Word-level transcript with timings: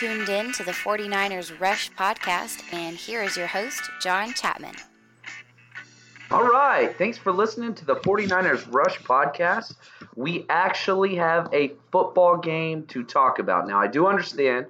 Tuned 0.00 0.30
in 0.30 0.50
to 0.50 0.64
the 0.64 0.72
49ers 0.72 1.60
Rush 1.60 1.90
podcast, 1.92 2.62
and 2.72 2.96
here 2.96 3.22
is 3.22 3.36
your 3.36 3.46
host, 3.46 3.82
John 4.00 4.32
Chapman. 4.32 4.74
All 6.30 6.48
right. 6.48 6.96
Thanks 6.96 7.18
for 7.18 7.32
listening 7.32 7.74
to 7.74 7.84
the 7.84 7.96
49ers 7.96 8.66
Rush 8.72 8.98
podcast. 9.00 9.74
We 10.16 10.46
actually 10.48 11.16
have 11.16 11.52
a 11.52 11.72
football 11.92 12.38
game 12.38 12.84
to 12.86 13.04
talk 13.04 13.40
about. 13.40 13.68
Now, 13.68 13.78
I 13.78 13.88
do 13.88 14.06
understand 14.06 14.68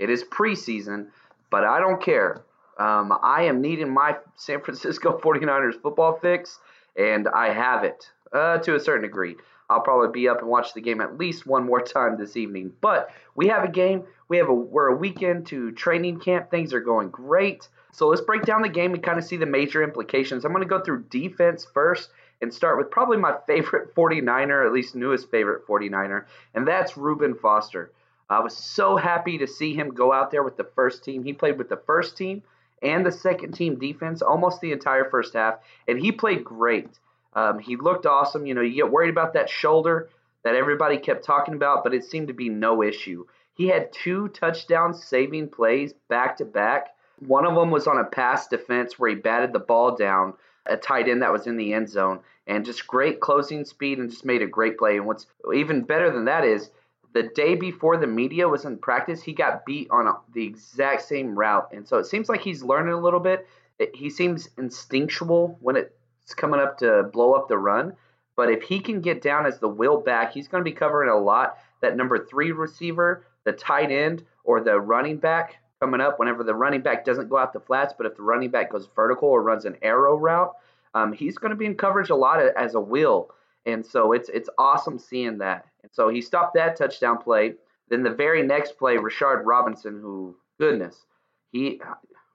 it 0.00 0.10
is 0.10 0.24
preseason, 0.24 1.06
but 1.48 1.62
I 1.62 1.78
don't 1.78 2.02
care. 2.02 2.42
Um, 2.76 3.16
I 3.22 3.42
am 3.42 3.60
needing 3.60 3.88
my 3.88 4.16
San 4.34 4.60
Francisco 4.62 5.16
49ers 5.22 5.80
football 5.80 6.18
fix, 6.20 6.58
and 6.96 7.28
I 7.28 7.52
have 7.52 7.84
it 7.84 8.10
uh, 8.32 8.58
to 8.58 8.74
a 8.74 8.80
certain 8.80 9.02
degree. 9.02 9.36
I'll 9.72 9.80
probably 9.80 10.10
be 10.12 10.28
up 10.28 10.40
and 10.40 10.48
watch 10.48 10.74
the 10.74 10.80
game 10.80 11.00
at 11.00 11.18
least 11.18 11.46
one 11.46 11.64
more 11.64 11.80
time 11.80 12.16
this 12.16 12.36
evening. 12.36 12.72
But 12.80 13.10
we 13.34 13.48
have 13.48 13.64
a 13.64 13.70
game. 13.70 14.04
We 14.28 14.36
have 14.38 14.48
a 14.48 14.54
we're 14.54 14.88
a 14.88 14.96
weekend 14.96 15.46
to 15.48 15.72
training 15.72 16.20
camp. 16.20 16.50
Things 16.50 16.72
are 16.72 16.80
going 16.80 17.10
great. 17.10 17.68
So 17.92 18.08
let's 18.08 18.22
break 18.22 18.42
down 18.42 18.62
the 18.62 18.68
game 18.68 18.94
and 18.94 19.02
kind 19.02 19.18
of 19.18 19.24
see 19.24 19.36
the 19.36 19.46
major 19.46 19.82
implications. 19.82 20.44
I'm 20.44 20.52
going 20.52 20.62
to 20.62 20.68
go 20.68 20.82
through 20.82 21.04
defense 21.10 21.66
first 21.74 22.10
and 22.40 22.52
start 22.52 22.78
with 22.78 22.90
probably 22.90 23.18
my 23.18 23.36
favorite 23.46 23.94
49er, 23.96 24.66
at 24.66 24.72
least 24.72 24.94
newest 24.94 25.30
favorite 25.30 25.66
49er, 25.66 26.24
and 26.54 26.66
that's 26.66 26.96
Reuben 26.96 27.34
Foster. 27.34 27.92
I 28.30 28.40
was 28.40 28.56
so 28.56 28.96
happy 28.96 29.38
to 29.38 29.46
see 29.46 29.74
him 29.74 29.90
go 29.90 30.12
out 30.12 30.30
there 30.30 30.42
with 30.42 30.56
the 30.56 30.68
first 30.74 31.04
team. 31.04 31.22
He 31.22 31.34
played 31.34 31.58
with 31.58 31.68
the 31.68 31.76
first 31.76 32.16
team 32.16 32.42
and 32.82 33.04
the 33.06 33.12
second 33.12 33.52
team 33.52 33.78
defense 33.78 34.22
almost 34.22 34.60
the 34.60 34.72
entire 34.72 35.08
first 35.08 35.34
half, 35.34 35.58
and 35.86 35.98
he 35.98 36.10
played 36.10 36.44
great. 36.44 36.88
Um, 37.34 37.58
he 37.58 37.76
looked 37.76 38.06
awesome. 38.06 38.46
You 38.46 38.54
know, 38.54 38.60
you 38.60 38.74
get 38.74 38.90
worried 38.90 39.10
about 39.10 39.34
that 39.34 39.48
shoulder 39.48 40.08
that 40.44 40.54
everybody 40.54 40.98
kept 40.98 41.24
talking 41.24 41.54
about, 41.54 41.84
but 41.84 41.94
it 41.94 42.04
seemed 42.04 42.28
to 42.28 42.34
be 42.34 42.48
no 42.48 42.82
issue. 42.82 43.24
He 43.54 43.68
had 43.68 43.92
two 43.92 44.28
touchdown 44.28 44.94
saving 44.94 45.48
plays 45.48 45.92
back 46.08 46.36
to 46.38 46.44
back. 46.44 46.88
One 47.26 47.46
of 47.46 47.54
them 47.54 47.70
was 47.70 47.86
on 47.86 47.98
a 47.98 48.04
pass 48.04 48.48
defense 48.48 48.98
where 48.98 49.10
he 49.10 49.16
batted 49.16 49.52
the 49.52 49.60
ball 49.60 49.96
down, 49.96 50.34
a 50.66 50.76
tight 50.76 51.08
end 51.08 51.22
that 51.22 51.32
was 51.32 51.46
in 51.46 51.56
the 51.56 51.72
end 51.72 51.88
zone, 51.88 52.20
and 52.46 52.64
just 52.64 52.86
great 52.86 53.20
closing 53.20 53.64
speed 53.64 53.98
and 53.98 54.10
just 54.10 54.24
made 54.24 54.42
a 54.42 54.46
great 54.46 54.78
play. 54.78 54.96
And 54.96 55.06
what's 55.06 55.26
even 55.54 55.82
better 55.82 56.10
than 56.10 56.24
that 56.24 56.44
is 56.44 56.70
the 57.12 57.24
day 57.34 57.54
before 57.54 57.96
the 57.98 58.06
media 58.06 58.48
was 58.48 58.64
in 58.64 58.78
practice, 58.78 59.22
he 59.22 59.32
got 59.32 59.66
beat 59.66 59.88
on 59.90 60.12
the 60.32 60.44
exact 60.44 61.02
same 61.02 61.38
route. 61.38 61.68
And 61.72 61.86
so 61.86 61.98
it 61.98 62.06
seems 62.06 62.28
like 62.28 62.40
he's 62.40 62.62
learning 62.62 62.94
a 62.94 63.00
little 63.00 63.20
bit. 63.20 63.46
It, 63.78 63.94
he 63.94 64.10
seems 64.10 64.48
instinctual 64.58 65.58
when 65.60 65.76
it 65.76 65.94
coming 66.34 66.60
up 66.60 66.78
to 66.78 67.04
blow 67.12 67.34
up 67.34 67.48
the 67.48 67.58
run. 67.58 67.94
But 68.36 68.50
if 68.50 68.62
he 68.62 68.80
can 68.80 69.00
get 69.00 69.22
down 69.22 69.46
as 69.46 69.58
the 69.58 69.68
will 69.68 70.00
back, 70.00 70.32
he's 70.32 70.48
going 70.48 70.64
to 70.64 70.70
be 70.70 70.74
covering 70.74 71.10
a 71.10 71.18
lot. 71.18 71.58
That 71.80 71.96
number 71.96 72.24
three 72.24 72.52
receiver, 72.52 73.26
the 73.44 73.52
tight 73.52 73.90
end, 73.90 74.24
or 74.44 74.60
the 74.60 74.80
running 74.80 75.18
back 75.18 75.56
coming 75.80 76.00
up 76.00 76.18
whenever 76.18 76.44
the 76.44 76.54
running 76.54 76.80
back 76.80 77.04
doesn't 77.04 77.28
go 77.28 77.36
out 77.36 77.52
the 77.52 77.58
flats, 77.58 77.92
but 77.96 78.06
if 78.06 78.14
the 78.16 78.22
running 78.22 78.50
back 78.50 78.70
goes 78.70 78.88
vertical 78.94 79.28
or 79.28 79.42
runs 79.42 79.64
an 79.64 79.76
arrow 79.82 80.16
route, 80.16 80.52
um, 80.94 81.12
he's 81.12 81.38
going 81.38 81.50
to 81.50 81.56
be 81.56 81.66
in 81.66 81.74
coverage 81.74 82.10
a 82.10 82.14
lot 82.14 82.40
as 82.56 82.74
a 82.74 82.80
will. 82.80 83.30
And 83.66 83.84
so 83.84 84.12
it's 84.12 84.28
it's 84.28 84.48
awesome 84.58 84.98
seeing 84.98 85.38
that. 85.38 85.66
And 85.82 85.90
so 85.92 86.08
he 86.08 86.20
stopped 86.20 86.54
that 86.54 86.76
touchdown 86.76 87.18
play. 87.18 87.54
Then 87.88 88.04
the 88.04 88.10
very 88.10 88.42
next 88.42 88.78
play, 88.78 88.96
Rashard 88.96 89.42
Robinson, 89.44 90.00
who 90.00 90.36
goodness, 90.58 91.04
he 91.50 91.80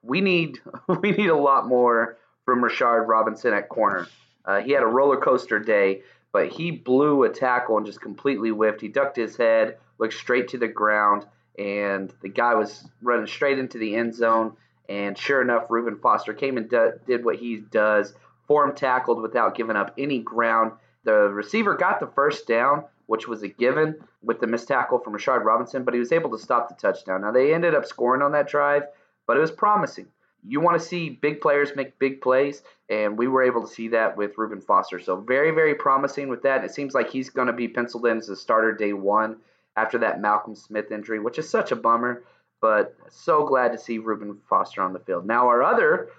we 0.01 0.19
need 0.19 0.59
we 1.01 1.11
need 1.11 1.29
a 1.29 1.35
lot 1.35 1.67
more 1.67 2.17
from 2.47 2.61
Rashard 2.61 3.09
Robinson 3.09 3.53
at 3.53 3.67
corner. 3.67 4.07
Uh, 4.45 4.61
he 4.61 4.71
had 4.71 4.81
a 4.81 4.87
roller 4.87 5.17
coaster 5.17 5.59
day, 5.59 6.01
but 6.31 6.47
he 6.47 6.71
blew 6.71 7.23
a 7.23 7.29
tackle 7.29 7.75
and 7.75 7.85
just 7.85 7.99
completely 7.99 8.51
whiffed. 8.51 8.79
He 8.79 8.87
ducked 8.87 9.17
his 9.17 9.35
head, 9.35 9.79
looked 9.99 10.13
straight 10.13 10.47
to 10.49 10.57
the 10.57 10.69
ground, 10.69 11.25
and 11.59 12.13
the 12.21 12.29
guy 12.29 12.55
was 12.55 12.87
running 13.01 13.27
straight 13.27 13.59
into 13.59 13.77
the 13.77 13.97
end 13.97 14.15
zone. 14.15 14.55
And 14.87 15.17
sure 15.17 15.41
enough, 15.41 15.65
Reuben 15.69 15.97
Foster 15.97 16.33
came 16.33 16.55
and 16.55 16.69
d- 16.69 16.91
did 17.05 17.25
what 17.25 17.35
he 17.35 17.57
does, 17.57 18.13
form 18.47 18.73
tackled 18.73 19.21
without 19.21 19.55
giving 19.57 19.75
up 19.75 19.93
any 19.97 20.19
ground. 20.19 20.71
The 21.03 21.27
receiver 21.27 21.75
got 21.75 21.99
the 21.99 22.07
first 22.07 22.47
down, 22.47 22.85
which 23.07 23.27
was 23.27 23.43
a 23.43 23.49
given 23.49 23.95
with 24.23 24.39
the 24.39 24.47
missed 24.47 24.69
tackle 24.69 24.99
from 24.99 25.11
Rashard 25.11 25.43
Robinson, 25.43 25.83
but 25.83 25.93
he 25.93 25.99
was 25.99 26.13
able 26.13 26.29
to 26.29 26.39
stop 26.41 26.69
the 26.69 26.75
touchdown. 26.75 27.23
Now, 27.23 27.33
they 27.33 27.53
ended 27.53 27.75
up 27.75 27.85
scoring 27.85 28.21
on 28.21 28.31
that 28.31 28.47
drive, 28.47 28.83
but 29.25 29.35
it 29.35 29.41
was 29.41 29.51
promising 29.51 30.07
you 30.47 30.61
want 30.61 30.79
to 30.79 30.85
see 30.85 31.09
big 31.09 31.41
players 31.41 31.75
make 31.75 31.99
big 31.99 32.21
plays, 32.21 32.63
and 32.89 33.17
we 33.17 33.27
were 33.27 33.43
able 33.43 33.61
to 33.61 33.73
see 33.73 33.89
that 33.89 34.15
with 34.15 34.37
Reuben 34.37 34.61
Foster. 34.61 34.99
So 34.99 35.17
very, 35.17 35.51
very 35.51 35.75
promising 35.75 36.29
with 36.29 36.43
that. 36.43 36.63
It 36.63 36.73
seems 36.73 36.93
like 36.93 37.09
he's 37.09 37.29
going 37.29 37.47
to 37.47 37.53
be 37.53 37.67
penciled 37.67 38.05
in 38.05 38.17
as 38.17 38.29
a 38.29 38.35
starter 38.35 38.73
day 38.73 38.93
one 38.93 39.37
after 39.75 39.97
that 39.99 40.21
Malcolm 40.21 40.55
Smith 40.55 40.91
injury, 40.91 41.19
which 41.19 41.37
is 41.37 41.49
such 41.49 41.71
a 41.71 41.75
bummer. 41.75 42.23
But 42.61 42.95
so 43.09 43.45
glad 43.45 43.71
to 43.73 43.77
see 43.77 43.99
Reuben 43.99 44.39
Foster 44.49 44.81
on 44.81 44.93
the 44.93 44.99
field. 44.99 45.25
Now 45.27 45.47
our 45.47 45.61
other, 45.61 46.09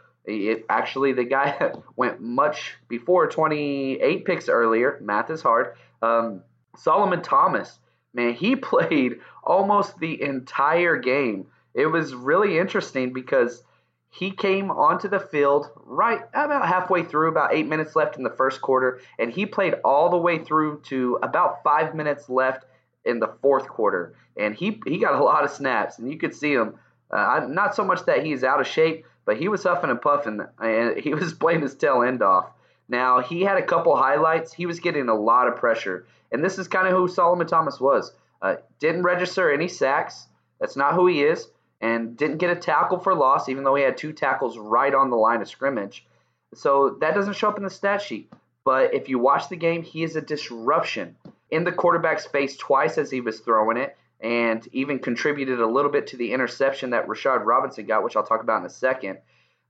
actually 0.69 1.13
the 1.13 1.25
guy 1.25 1.73
went 1.97 2.21
much 2.21 2.75
before 2.89 3.29
28 3.29 4.25
picks 4.25 4.49
earlier. 4.49 4.99
Math 5.03 5.31
is 5.31 5.43
hard. 5.43 5.75
Um, 6.03 6.43
Solomon 6.77 7.23
Thomas, 7.23 7.79
man, 8.15 8.35
he 8.35 8.57
played 8.57 9.21
almost 9.43 9.99
the 9.99 10.23
entire 10.23 10.99
game. 10.99 11.47
It 11.75 11.87
was 11.87 12.15
really 12.15 12.59
interesting 12.59 13.13
because 13.13 13.63
he 14.11 14.31
came 14.31 14.71
onto 14.71 15.09
the 15.09 15.21
field 15.21 15.71
right 15.85 16.23
about 16.33 16.67
halfway 16.67 17.05
through, 17.05 17.29
about 17.29 17.53
eight 17.53 17.67
minutes 17.67 17.95
left 17.95 18.17
in 18.17 18.23
the 18.23 18.31
first 18.31 18.61
quarter, 18.63 19.01
and 19.19 19.31
he 19.31 19.47
played 19.47 19.75
all 19.85 20.11
the 20.11 20.17
way 20.17 20.39
through 20.39 20.81
to 20.87 21.19
about 21.23 21.63
five 21.63 21.95
minutes 21.95 22.29
left 22.29 22.65
in 23.05 23.21
the 23.21 23.35
fourth 23.43 23.69
quarter. 23.69 24.15
And 24.37 24.55
he 24.55 24.81
he 24.87 24.99
got 24.99 25.15
a 25.15 25.25
lot 25.25 25.45
of 25.45 25.51
snaps, 25.51 25.99
and 25.99 26.11
you 26.11 26.19
could 26.19 26.35
see 26.35 26.53
him. 26.53 26.75
Uh, 27.11 27.47
not 27.49 27.75
so 27.75 27.85
much 27.85 28.05
that 28.05 28.25
he's 28.25 28.45
out 28.45 28.61
of 28.61 28.67
shape, 28.67 29.07
but 29.25 29.39
he 29.39 29.49
was 29.49 29.63
huffing 29.63 29.91
and 29.91 30.01
puffing, 30.01 30.41
and 30.59 30.99
he 31.03 31.15
was 31.15 31.35
playing 31.35 31.63
his 31.63 31.77
tail 31.77 32.03
end 32.03 32.23
off. 32.23 32.51
Now 32.89 33.21
he 33.21 33.43
had 33.43 33.59
a 33.59 33.67
couple 33.67 33.95
highlights. 33.95 34.53
He 34.53 34.67
was 34.67 34.81
getting 34.81 35.09
a 35.09 35.15
lot 35.15 35.49
of 35.49 35.57
pressure, 35.57 36.07
and 36.33 36.43
this 36.43 36.59
is 36.59 36.67
kind 36.67 36.89
of 36.89 36.95
who 36.95 37.09
Solomon 37.09 37.47
Thomas 37.47 37.79
was. 37.79 38.13
Uh, 38.41 38.57
didn't 38.79 39.03
register 39.03 39.53
any 39.53 39.69
sacks. 39.69 40.29
That's 40.61 40.77
not 40.77 40.95
who 40.95 41.07
he 41.09 41.23
is 41.23 41.49
and 41.81 42.17
didn't 42.17 42.39
get 42.39 42.51
a 42.51 42.57
tackle 42.57 42.99
for 42.99 43.15
loss, 43.15 43.49
even 43.49 43.65
though 43.65 43.75
he 43.75 43.83
had 43.83 43.97
two 43.97 44.13
tackles 44.13 44.59
right 44.59 44.95
on 44.95 45.11
the 45.11 45.17
line 45.17 45.41
of 45.41 45.49
scrimmage. 45.49 46.07
So 46.55 46.97
that 47.01 47.15
doesn't 47.15 47.37
show 47.37 47.49
up 47.49 47.59
in 47.59 47.65
the 47.65 47.71
stat 47.71 48.03
sheet. 48.03 48.33
But 48.65 48.95
if 48.95 49.09
you 49.09 49.19
watch 49.19 49.49
the 49.49 49.57
game, 49.57 49.83
he 49.83 50.03
is 50.03 50.17
a 50.17 50.21
disruption 50.21 51.17
in 51.51 51.65
the 51.65 51.73
quarterback's 51.73 52.27
face 52.27 52.57
twice 52.57 52.99
as 52.99 53.11
he 53.11 53.21
was 53.21 53.41
throwing 53.41 53.77
it, 53.77 53.97
and 54.21 54.67
even 54.73 54.99
contributed 54.99 55.61
a 55.61 55.67
little 55.67 55.91
bit 55.91 56.09
to 56.09 56.17
the 56.17 56.33
interception 56.33 56.91
that 56.91 57.07
Rashard 57.07 57.45
Robinson 57.45 57.87
got, 57.87 58.03
which 58.03 58.17
I'll 58.17 58.27
talk 58.27 58.43
about 58.43 58.61
in 58.61 58.67
a 58.67 58.71
second. 58.71 59.19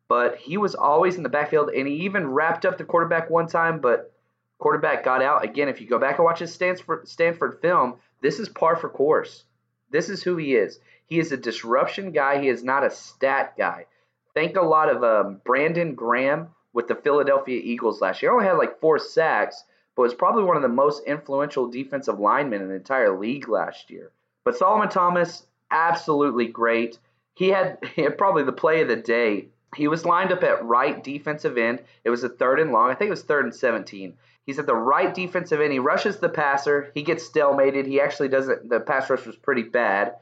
But 0.08 0.36
he 0.36 0.56
was 0.56 0.74
always 0.74 1.16
in 1.16 1.22
the 1.22 1.28
backfield, 1.28 1.68
and 1.70 1.86
he 1.86 1.94
even 2.06 2.28
wrapped 2.28 2.64
up 2.64 2.78
the 2.78 2.84
quarterback 2.84 3.28
one 3.28 3.46
time, 3.46 3.80
but 3.80 4.12
quarterback 4.58 5.04
got 5.04 5.22
out. 5.22 5.44
Again, 5.44 5.68
if 5.68 5.80
you 5.80 5.86
go 5.86 5.98
back 5.98 6.16
and 6.16 6.24
watch 6.24 6.38
his 6.38 6.52
Stanford, 6.52 7.06
Stanford 7.06 7.60
film, 7.60 7.96
this 8.22 8.38
is 8.38 8.48
par 8.48 8.76
for 8.76 8.88
course. 8.88 9.44
This 9.90 10.08
is 10.08 10.22
who 10.22 10.36
he 10.36 10.54
is. 10.54 10.80
He 11.08 11.18
is 11.18 11.32
a 11.32 11.36
disruption 11.36 12.12
guy. 12.12 12.40
He 12.40 12.48
is 12.48 12.62
not 12.62 12.84
a 12.84 12.90
stat 12.90 13.54
guy. 13.56 13.86
Think 14.34 14.56
a 14.56 14.62
lot 14.62 14.90
of 14.90 15.02
um, 15.02 15.40
Brandon 15.44 15.94
Graham 15.94 16.48
with 16.72 16.86
the 16.86 16.94
Philadelphia 16.94 17.60
Eagles 17.62 18.00
last 18.00 18.22
year. 18.22 18.30
Only 18.30 18.44
had 18.44 18.52
like 18.52 18.80
four 18.80 18.98
sacks, 18.98 19.64
but 19.96 20.02
was 20.02 20.14
probably 20.14 20.44
one 20.44 20.56
of 20.56 20.62
the 20.62 20.68
most 20.68 21.04
influential 21.06 21.68
defensive 21.68 22.20
linemen 22.20 22.62
in 22.62 22.68
the 22.68 22.74
entire 22.74 23.18
league 23.18 23.48
last 23.48 23.90
year. 23.90 24.12
But 24.44 24.56
Solomon 24.56 24.90
Thomas, 24.90 25.46
absolutely 25.70 26.46
great. 26.46 26.98
He 27.34 27.48
had, 27.48 27.78
he 27.96 28.02
had 28.02 28.18
probably 28.18 28.44
the 28.44 28.52
play 28.52 28.82
of 28.82 28.88
the 28.88 28.96
day. 28.96 29.48
He 29.76 29.88
was 29.88 30.04
lined 30.04 30.32
up 30.32 30.42
at 30.42 30.64
right 30.64 31.02
defensive 31.02 31.58
end. 31.58 31.82
It 32.04 32.10
was 32.10 32.24
a 32.24 32.28
third 32.28 32.60
and 32.60 32.70
long. 32.70 32.90
I 32.90 32.94
think 32.94 33.08
it 33.08 33.10
was 33.10 33.22
third 33.22 33.44
and 33.44 33.54
17. 33.54 34.14
He's 34.44 34.58
at 34.58 34.66
the 34.66 34.74
right 34.74 35.14
defensive 35.14 35.60
end. 35.60 35.72
He 35.72 35.78
rushes 35.78 36.18
the 36.18 36.28
passer. 36.30 36.90
He 36.94 37.02
gets 37.02 37.28
stalemated. 37.28 37.86
He 37.86 38.00
actually 38.00 38.28
doesn't. 38.28 38.70
The 38.70 38.80
pass 38.80 39.10
rush 39.10 39.26
was 39.26 39.36
pretty 39.36 39.62
bad. 39.62 40.14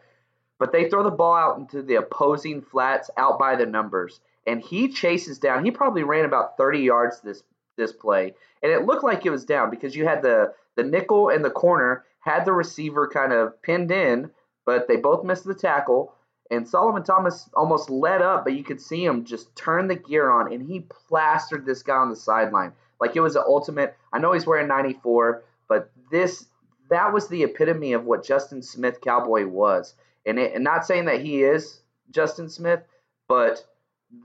But 0.58 0.72
they 0.72 0.88
throw 0.88 1.02
the 1.02 1.10
ball 1.10 1.34
out 1.34 1.58
into 1.58 1.82
the 1.82 1.96
opposing 1.96 2.62
flats 2.62 3.10
out 3.16 3.38
by 3.38 3.56
the 3.56 3.66
numbers. 3.66 4.20
And 4.46 4.62
he 4.62 4.88
chases 4.88 5.38
down. 5.38 5.64
He 5.64 5.70
probably 5.70 6.02
ran 6.02 6.24
about 6.24 6.56
30 6.56 6.80
yards 6.80 7.20
this 7.20 7.42
this 7.76 7.92
play. 7.92 8.34
And 8.62 8.72
it 8.72 8.86
looked 8.86 9.04
like 9.04 9.26
it 9.26 9.30
was 9.30 9.44
down 9.44 9.70
because 9.70 9.94
you 9.94 10.06
had 10.06 10.22
the, 10.22 10.54
the 10.76 10.82
nickel 10.82 11.28
and 11.28 11.44
the 11.44 11.50
corner 11.50 12.04
had 12.20 12.46
the 12.46 12.52
receiver 12.52 13.06
kind 13.06 13.34
of 13.34 13.60
pinned 13.60 13.90
in, 13.90 14.30
but 14.64 14.88
they 14.88 14.96
both 14.96 15.24
missed 15.24 15.44
the 15.44 15.54
tackle. 15.54 16.14
And 16.50 16.66
Solomon 16.66 17.02
Thomas 17.02 17.50
almost 17.52 17.90
let 17.90 18.22
up, 18.22 18.44
but 18.44 18.54
you 18.54 18.64
could 18.64 18.80
see 18.80 19.04
him 19.04 19.26
just 19.26 19.54
turn 19.56 19.88
the 19.88 19.96
gear 19.96 20.30
on, 20.30 20.52
and 20.52 20.62
he 20.62 20.80
plastered 20.80 21.66
this 21.66 21.82
guy 21.82 21.96
on 21.96 22.08
the 22.08 22.16
sideline 22.16 22.72
like 23.00 23.16
it 23.16 23.20
was 23.20 23.34
the 23.34 23.44
ultimate. 23.44 23.96
I 24.12 24.18
know 24.18 24.32
he's 24.32 24.46
wearing 24.46 24.68
94, 24.68 25.44
but 25.68 25.90
this 26.10 26.46
that 26.88 27.12
was 27.12 27.28
the 27.28 27.42
epitome 27.42 27.94
of 27.94 28.04
what 28.04 28.24
Justin 28.24 28.62
Smith 28.62 29.00
Cowboy 29.00 29.46
was. 29.46 29.94
And, 30.26 30.38
it, 30.38 30.54
and 30.54 30.64
not 30.64 30.84
saying 30.84 31.06
that 31.06 31.20
he 31.20 31.42
is 31.42 31.80
Justin 32.10 32.48
Smith, 32.48 32.80
but 33.28 33.64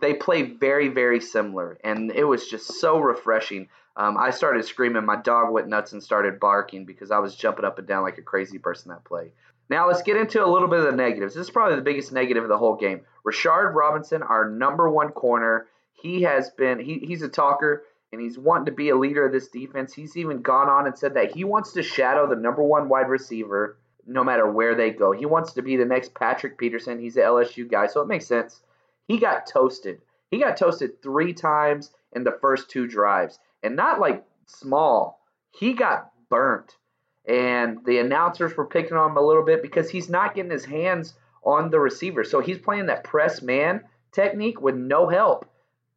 they 0.01 0.13
play 0.13 0.43
very, 0.43 0.87
very 0.87 1.19
similar. 1.19 1.77
And 1.83 2.11
it 2.11 2.23
was 2.23 2.47
just 2.47 2.79
so 2.79 2.99
refreshing. 2.99 3.67
Um, 3.95 4.17
I 4.17 4.31
started 4.31 4.65
screaming. 4.65 5.05
My 5.05 5.15
dog 5.15 5.51
went 5.51 5.67
nuts 5.67 5.93
and 5.93 6.01
started 6.01 6.39
barking 6.39 6.85
because 6.85 7.11
I 7.11 7.19
was 7.19 7.35
jumping 7.35 7.65
up 7.65 7.77
and 7.77 7.87
down 7.87 8.03
like 8.03 8.17
a 8.17 8.23
crazy 8.23 8.57
person 8.57 8.89
that 8.89 9.03
play. 9.03 9.31
Now 9.69 9.87
let's 9.87 10.01
get 10.01 10.17
into 10.17 10.43
a 10.43 10.47
little 10.51 10.67
bit 10.67 10.79
of 10.79 10.85
the 10.85 10.91
negatives. 10.91 11.33
This 11.33 11.47
is 11.47 11.51
probably 11.51 11.77
the 11.77 11.81
biggest 11.81 12.11
negative 12.11 12.43
of 12.43 12.49
the 12.49 12.57
whole 12.57 12.75
game. 12.75 13.01
Rashard 13.25 13.73
Robinson, 13.73 14.21
our 14.21 14.49
number 14.49 14.89
one 14.89 15.09
corner, 15.09 15.67
he 15.93 16.23
has 16.23 16.49
been 16.49 16.79
he, 16.79 16.99
he's 16.99 17.21
a 17.21 17.29
talker 17.29 17.83
and 18.11 18.19
he's 18.19 18.37
wanting 18.37 18.65
to 18.65 18.71
be 18.71 18.89
a 18.89 18.97
leader 18.97 19.25
of 19.25 19.31
this 19.31 19.47
defense. 19.47 19.93
He's 19.93 20.17
even 20.17 20.41
gone 20.41 20.67
on 20.67 20.87
and 20.87 20.97
said 20.97 21.13
that 21.13 21.31
he 21.31 21.43
wants 21.43 21.73
to 21.73 21.83
shadow 21.83 22.27
the 22.27 22.35
number 22.35 22.63
one 22.63 22.89
wide 22.89 23.07
receiver 23.07 23.77
no 24.05 24.23
matter 24.23 24.49
where 24.49 24.75
they 24.75 24.91
go. 24.91 25.11
He 25.11 25.25
wants 25.25 25.53
to 25.53 25.61
be 25.61 25.75
the 25.75 25.85
next 25.85 26.13
Patrick 26.13 26.57
Peterson. 26.57 26.99
He's 26.99 27.17
an 27.17 27.23
LSU 27.23 27.69
guy, 27.69 27.87
so 27.87 28.01
it 28.01 28.07
makes 28.07 28.25
sense. 28.25 28.61
He 29.07 29.17
got 29.17 29.47
toasted. 29.47 30.01
He 30.29 30.39
got 30.39 30.57
toasted 30.57 31.01
three 31.01 31.33
times 31.33 31.91
in 32.13 32.23
the 32.23 32.37
first 32.41 32.69
two 32.69 32.87
drives, 32.87 33.39
and 33.63 33.75
not 33.75 33.99
like 33.99 34.23
small. 34.45 35.21
He 35.51 35.73
got 35.73 36.11
burnt, 36.29 36.77
and 37.25 37.83
the 37.85 37.99
announcers 37.99 38.55
were 38.55 38.65
picking 38.65 38.97
on 38.97 39.11
him 39.11 39.17
a 39.17 39.25
little 39.25 39.43
bit 39.43 39.61
because 39.61 39.89
he's 39.89 40.09
not 40.09 40.35
getting 40.35 40.51
his 40.51 40.65
hands 40.65 41.13
on 41.43 41.69
the 41.69 41.79
receiver. 41.79 42.23
So 42.23 42.39
he's 42.39 42.57
playing 42.57 42.85
that 42.87 43.03
press 43.03 43.41
man 43.41 43.81
technique 44.11 44.61
with 44.61 44.75
no 44.75 45.07
help 45.07 45.47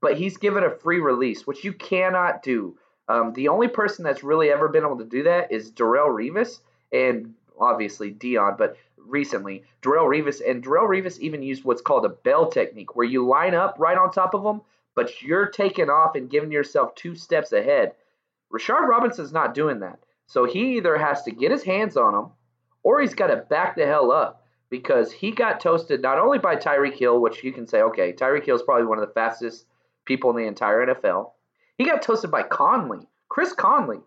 but 0.04 0.18
he's 0.18 0.36
given 0.36 0.62
a 0.62 0.70
free 0.70 1.00
release, 1.00 1.46
which 1.46 1.64
you 1.64 1.72
cannot 1.72 2.42
do. 2.42 2.76
Um, 3.08 3.32
the 3.32 3.48
only 3.48 3.68
person 3.68 4.04
that's 4.04 4.22
really 4.22 4.50
ever 4.50 4.68
been 4.68 4.84
able 4.84 4.98
to 4.98 5.04
do 5.06 5.22
that 5.22 5.50
is 5.50 5.72
Darrelle 5.72 6.10
Revis 6.10 6.60
and 6.92 7.32
obviously 7.58 8.12
Deion, 8.12 8.58
but 8.58 8.76
recently 8.96 9.64
Darrelle 9.82 10.08
Revis 10.08 10.40
and 10.48 10.64
Darrelle 10.64 10.88
Revis 10.88 11.18
even 11.18 11.42
used 11.42 11.64
what's 11.64 11.82
called 11.82 12.04
a 12.04 12.10
bail 12.10 12.48
technique, 12.48 12.96
where 12.96 13.06
you 13.06 13.26
line 13.26 13.54
up 13.54 13.76
right 13.78 13.98
on 13.98 14.10
top 14.10 14.34
of 14.34 14.42
them, 14.42 14.62
but 14.94 15.22
you're 15.22 15.46
taking 15.46 15.90
off 15.90 16.14
and 16.14 16.30
giving 16.30 16.52
yourself 16.52 16.94
two 16.94 17.14
steps 17.14 17.52
ahead. 17.52 17.92
Rashard 18.52 18.88
Robinson's 18.88 19.32
not 19.32 19.54
doing 19.54 19.80
that, 19.80 19.98
so 20.26 20.44
he 20.44 20.76
either 20.76 20.96
has 20.96 21.22
to 21.24 21.30
get 21.32 21.50
his 21.50 21.64
hands 21.64 21.96
on 21.96 22.12
them, 22.12 22.30
or 22.82 23.00
he's 23.00 23.14
got 23.14 23.28
to 23.28 23.36
back 23.36 23.76
the 23.76 23.86
hell 23.86 24.12
up 24.12 24.44
because 24.70 25.12
he 25.12 25.30
got 25.30 25.60
toasted 25.60 26.02
not 26.02 26.18
only 26.18 26.38
by 26.38 26.56
Tyreek 26.56 26.94
Hill, 26.94 27.20
which 27.20 27.44
you 27.44 27.52
can 27.52 27.66
say, 27.66 27.82
okay, 27.82 28.12
Tyreek 28.12 28.44
Hill 28.44 28.56
is 28.56 28.62
probably 28.62 28.86
one 28.86 28.98
of 28.98 29.06
the 29.06 29.14
fastest 29.14 29.66
people 30.04 30.30
in 30.30 30.36
the 30.36 30.48
entire 30.48 30.86
NFL. 30.86 31.30
He 31.78 31.84
got 31.84 32.02
toasted 32.02 32.30
by 32.30 32.42
Conley, 32.42 33.06
Chris 33.28 33.52
Conley, 33.52 34.00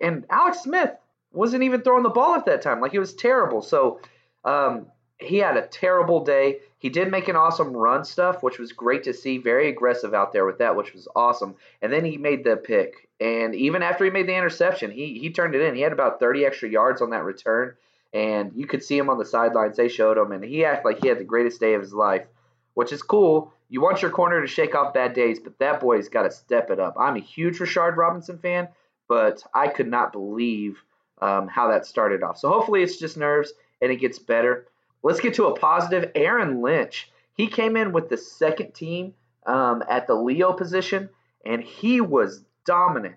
and 0.00 0.24
Alex 0.30 0.62
Smith 0.62 0.92
wasn't 1.34 1.62
even 1.62 1.82
throwing 1.82 2.02
the 2.02 2.10
ball 2.10 2.34
at 2.34 2.46
that 2.46 2.62
time. 2.62 2.80
Like 2.80 2.94
it 2.94 2.98
was 2.98 3.14
terrible. 3.14 3.62
So 3.62 4.00
um, 4.44 4.86
he 5.18 5.38
had 5.38 5.56
a 5.56 5.66
terrible 5.66 6.24
day. 6.24 6.58
He 6.78 6.88
did 6.88 7.10
make 7.10 7.28
an 7.28 7.36
awesome 7.36 7.72
run 7.72 8.04
stuff, 8.04 8.42
which 8.42 8.58
was 8.58 8.72
great 8.72 9.04
to 9.04 9.14
see. 9.14 9.38
Very 9.38 9.68
aggressive 9.68 10.14
out 10.14 10.32
there 10.32 10.44
with 10.44 10.58
that, 10.58 10.76
which 10.76 10.92
was 10.92 11.08
awesome. 11.16 11.56
And 11.80 11.92
then 11.92 12.04
he 12.04 12.18
made 12.18 12.44
the 12.44 12.56
pick. 12.56 13.08
And 13.20 13.54
even 13.54 13.82
after 13.82 14.04
he 14.04 14.10
made 14.10 14.26
the 14.26 14.36
interception, 14.36 14.90
he 14.90 15.18
he 15.18 15.30
turned 15.30 15.54
it 15.54 15.62
in. 15.62 15.74
He 15.74 15.80
had 15.80 15.92
about 15.92 16.20
30 16.20 16.44
extra 16.44 16.68
yards 16.68 17.00
on 17.00 17.10
that 17.10 17.24
return. 17.24 17.74
And 18.12 18.52
you 18.54 18.66
could 18.66 18.84
see 18.84 18.96
him 18.96 19.10
on 19.10 19.18
the 19.18 19.24
sidelines. 19.24 19.76
They 19.76 19.88
showed 19.88 20.18
him, 20.18 20.30
and 20.30 20.44
he 20.44 20.64
acted 20.64 20.84
like 20.84 21.02
he 21.02 21.08
had 21.08 21.18
the 21.18 21.24
greatest 21.24 21.58
day 21.58 21.74
of 21.74 21.80
his 21.80 21.92
life, 21.92 22.26
which 22.74 22.92
is 22.92 23.02
cool 23.02 23.52
you 23.74 23.80
want 23.80 24.02
your 24.02 24.10
corner 24.10 24.40
to 24.40 24.46
shake 24.46 24.74
off 24.74 24.94
bad 24.94 25.14
days, 25.14 25.40
but 25.40 25.58
that 25.58 25.80
boy's 25.80 26.08
got 26.08 26.22
to 26.22 26.30
step 26.30 26.70
it 26.70 26.78
up. 26.78 26.96
I'm 26.98 27.16
a 27.16 27.20
huge 27.20 27.58
Rashard 27.58 27.96
Robinson 27.96 28.38
fan, 28.38 28.68
but 29.08 29.42
I 29.54 29.68
could 29.68 29.88
not 29.88 30.12
believe 30.12 30.82
um, 31.20 31.48
how 31.48 31.68
that 31.70 31.86
started 31.86 32.22
off. 32.22 32.38
So 32.38 32.48
hopefully 32.48 32.82
it's 32.82 32.96
just 32.96 33.16
nerves 33.16 33.52
and 33.80 33.90
it 33.92 33.96
gets 33.96 34.18
better. 34.18 34.66
Let's 35.02 35.20
get 35.20 35.34
to 35.34 35.46
a 35.46 35.58
positive. 35.58 36.10
Aaron 36.14 36.62
Lynch. 36.62 37.10
He 37.34 37.48
came 37.48 37.76
in 37.76 37.92
with 37.92 38.08
the 38.08 38.16
second 38.16 38.74
team 38.74 39.14
um, 39.44 39.82
at 39.88 40.06
the 40.06 40.14
Leo 40.14 40.52
position, 40.52 41.10
and 41.44 41.62
he 41.62 42.00
was 42.00 42.44
dominant. 42.64 43.16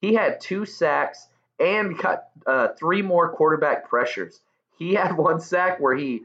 He 0.00 0.14
had 0.14 0.40
two 0.40 0.66
sacks 0.66 1.28
and 1.58 1.98
cut 1.98 2.30
uh, 2.46 2.68
three 2.78 3.02
more 3.02 3.32
quarterback 3.32 3.88
pressures. 3.88 4.40
He 4.78 4.94
had 4.94 5.12
one 5.16 5.40
sack 5.40 5.80
where 5.80 5.96
he 5.96 6.24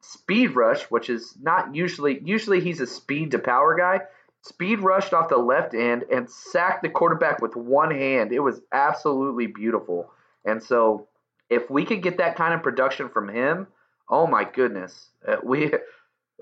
speed 0.00 0.54
rush, 0.54 0.84
which 0.84 1.10
is 1.10 1.34
not 1.40 1.74
usually 1.74 2.20
usually 2.22 2.60
he's 2.60 2.80
a 2.80 2.86
speed 2.86 3.32
to 3.32 3.38
power 3.38 3.76
guy. 3.76 4.00
Speed 4.42 4.78
rushed 4.78 5.12
off 5.12 5.28
the 5.28 5.36
left 5.36 5.74
end 5.74 6.04
and 6.12 6.30
sacked 6.30 6.82
the 6.82 6.88
quarterback 6.88 7.42
with 7.42 7.56
one 7.56 7.90
hand. 7.90 8.32
It 8.32 8.38
was 8.38 8.60
absolutely 8.70 9.48
beautiful. 9.48 10.12
And 10.46 10.62
so, 10.62 11.08
if 11.50 11.70
we 11.70 11.84
could 11.84 12.02
get 12.02 12.18
that 12.18 12.36
kind 12.36 12.54
of 12.54 12.62
production 12.62 13.08
from 13.08 13.28
him, 13.28 13.66
oh 14.08 14.26
my 14.26 14.44
goodness, 14.44 15.10
uh, 15.26 15.36
we 15.42 15.72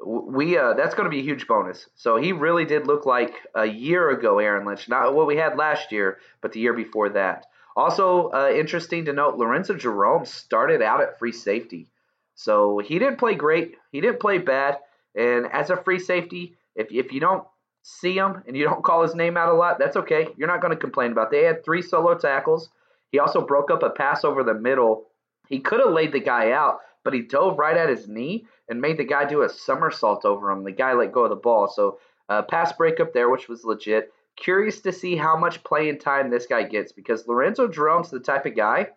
we 0.05 0.59
uh, 0.59 0.75
that's 0.75 0.95
going 0.95 1.05
to 1.05 1.11
be 1.11 1.21
a 1.21 1.25
huge 1.25 1.47
bonus. 1.47 1.89
So 1.95 2.17
he 2.17 2.33
really 2.33 2.65
did 2.65 2.87
look 2.87 3.07
like 3.07 3.35
a 3.55 3.67
year 3.67 4.11
ago, 4.11 4.39
Aaron 4.39 4.67
Lynch, 4.67 4.89
not 4.89 5.15
what 5.15 5.27
we 5.27 5.37
had 5.37 5.57
last 5.57 5.93
year, 5.93 6.19
but 6.41 6.53
the 6.53 6.61
year 6.61 6.75
before 6.75 7.11
that. 7.11 7.47
Also, 7.77 8.31
uh, 8.31 8.51
interesting 8.55 9.05
to 9.05 9.13
note, 9.13 9.37
Lorenzo 9.37 9.75
Jerome 9.75 10.25
started 10.25 10.81
out 10.81 11.01
at 11.01 11.19
free 11.19 11.33
safety. 11.33 11.89
So 12.37 12.79
he 12.79 12.99
didn't 12.99 13.19
play 13.19 13.35
great. 13.35 13.77
He 13.91 14.01
didn't 14.01 14.21
play 14.21 14.39
bad. 14.39 14.79
And 15.15 15.47
as 15.53 15.71
a 15.71 15.77
free 15.77 15.99
safety, 15.99 16.57
if, 16.75 16.91
if 16.93 17.13
you 17.13 17.21
don't 17.21 17.45
see 17.83 18.17
him 18.17 18.43
and 18.47 18.57
you 18.57 18.65
don't 18.65 18.83
call 18.83 19.03
his 19.03 19.15
name 19.15 19.37
out 19.37 19.49
a 19.49 19.55
lot, 19.55 19.79
that's 19.79 19.97
okay. 19.97 20.29
You're 20.37 20.49
not 20.49 20.61
going 20.61 20.73
to 20.73 20.81
complain 20.81 21.13
about. 21.13 21.29
It. 21.29 21.31
They 21.37 21.45
had 21.45 21.65
three 21.65 21.83
solo 21.83 22.17
tackles. 22.17 22.71
He 23.15 23.21
also 23.21 23.47
broke 23.47 23.71
up 23.71 23.85
a 23.85 23.91
pass 23.91 24.25
over 24.25 24.43
the 24.43 24.55
middle. 24.55 25.07
He 25.47 25.61
could 25.61 25.79
have 25.79 25.93
laid 25.93 26.11
the 26.11 26.19
guy 26.19 26.51
out, 26.51 26.81
but 27.05 27.15
he 27.15 27.23
dove 27.23 27.61
right 27.61 27.77
at 27.77 27.89
his 27.89 28.09
knee 28.09 28.49
and 28.69 28.81
made 28.81 28.97
the 28.97 29.05
guy 29.05 29.25
do 29.25 29.43
a 29.43 29.49
somersault 29.49 30.25
over 30.25 30.51
him. 30.51 30.65
The 30.65 30.73
guy 30.73 30.95
let 30.95 31.13
go 31.13 31.23
of 31.23 31.31
the 31.31 31.37
ball. 31.37 31.69
So 31.69 32.01
uh, 32.29 32.43
pass 32.43 32.73
breakup 32.73 33.13
there, 33.13 33.31
which 33.31 33.47
was 33.49 33.63
legit. 33.63 34.13
Curious 34.35 34.81
to 34.81 34.91
see 34.91 35.15
how 35.15 35.37
much 35.37 35.63
playing 35.63 36.01
time 36.01 36.29
this 36.29 36.47
guy 36.47 36.65
gets 36.65 36.91
because 36.91 37.29
Lorenzo 37.29 37.69
Jerome's 37.69 38.11
the 38.11 38.19
type 38.19 38.47
of 38.47 38.57
guy 38.57 38.89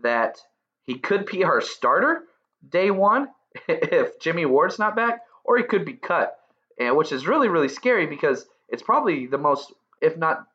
that 0.00 0.38
he 0.84 0.98
could 0.98 1.26
be 1.26 1.44
our 1.44 1.60
starter 1.60 2.22
day 2.66 2.90
one 2.90 3.28
if 3.68 4.18
Jimmy 4.18 4.46
Ward's 4.46 4.78
not 4.78 4.96
back, 4.96 5.20
or 5.44 5.58
he 5.58 5.64
could 5.64 5.84
be 5.84 5.92
cut, 5.92 6.38
and 6.80 6.96
which 6.96 7.12
is 7.12 7.26
really 7.26 7.48
really 7.48 7.68
scary 7.68 8.06
because 8.06 8.46
it's 8.70 8.82
probably 8.82 9.26
the 9.26 9.36
most, 9.36 9.74
if 10.00 10.16
not, 10.16 10.46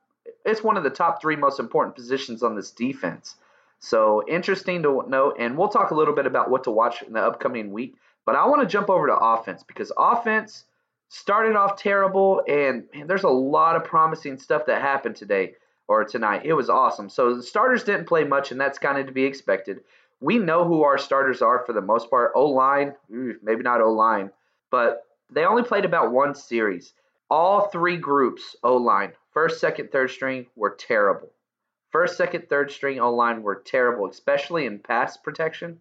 it's 0.45 0.63
one 0.63 0.77
of 0.77 0.83
the 0.83 0.89
top 0.89 1.21
three 1.21 1.35
most 1.35 1.59
important 1.59 1.95
positions 1.95 2.43
on 2.43 2.55
this 2.55 2.71
defense. 2.71 3.35
So 3.79 4.23
interesting 4.27 4.83
to 4.83 5.03
note, 5.07 5.37
and 5.39 5.57
we'll 5.57 5.69
talk 5.69 5.91
a 5.91 5.95
little 5.95 6.13
bit 6.13 6.25
about 6.25 6.49
what 6.49 6.63
to 6.65 6.71
watch 6.71 7.01
in 7.01 7.13
the 7.13 7.21
upcoming 7.21 7.71
week. 7.71 7.95
But 8.25 8.35
I 8.35 8.45
want 8.45 8.61
to 8.61 8.67
jump 8.67 8.89
over 8.89 9.07
to 9.07 9.15
offense 9.15 9.63
because 9.63 9.91
offense 9.97 10.65
started 11.09 11.55
off 11.55 11.77
terrible, 11.77 12.43
and 12.47 12.83
man, 12.93 13.07
there's 13.07 13.23
a 13.23 13.29
lot 13.29 13.75
of 13.75 13.83
promising 13.83 14.37
stuff 14.37 14.67
that 14.67 14.81
happened 14.81 15.15
today 15.15 15.55
or 15.87 16.05
tonight. 16.05 16.43
It 16.45 16.53
was 16.53 16.69
awesome. 16.69 17.09
So 17.09 17.35
the 17.35 17.43
starters 17.43 17.83
didn't 17.83 18.07
play 18.07 18.23
much, 18.23 18.51
and 18.51 18.61
that's 18.61 18.77
kind 18.77 18.97
of 18.97 19.07
to 19.07 19.11
be 19.11 19.23
expected 19.23 19.81
we 20.21 20.37
know 20.37 20.63
who 20.63 20.83
our 20.83 20.97
starters 20.97 21.41
are 21.41 21.65
for 21.65 21.73
the 21.73 21.81
most 21.81 22.09
part. 22.09 22.31
O 22.35 22.45
line, 22.45 22.93
maybe 23.09 23.63
not 23.63 23.81
O 23.81 23.91
line, 23.91 24.31
but 24.69 25.05
they 25.29 25.43
only 25.43 25.63
played 25.63 25.83
about 25.83 26.11
one 26.11 26.35
series. 26.35 26.93
All 27.29 27.67
three 27.67 27.97
groups, 27.97 28.55
O 28.63 28.77
line, 28.77 29.13
first, 29.31 29.59
second, 29.59 29.91
third 29.91 30.11
string, 30.11 30.47
were 30.55 30.75
terrible. 30.77 31.29
First, 31.91 32.17
second, 32.17 32.47
third 32.49 32.71
string 32.71 32.99
O 32.99 33.13
line 33.13 33.43
were 33.43 33.55
terrible, 33.65 34.07
especially 34.07 34.65
in 34.65 34.79
pass 34.79 35.17
protection. 35.17 35.79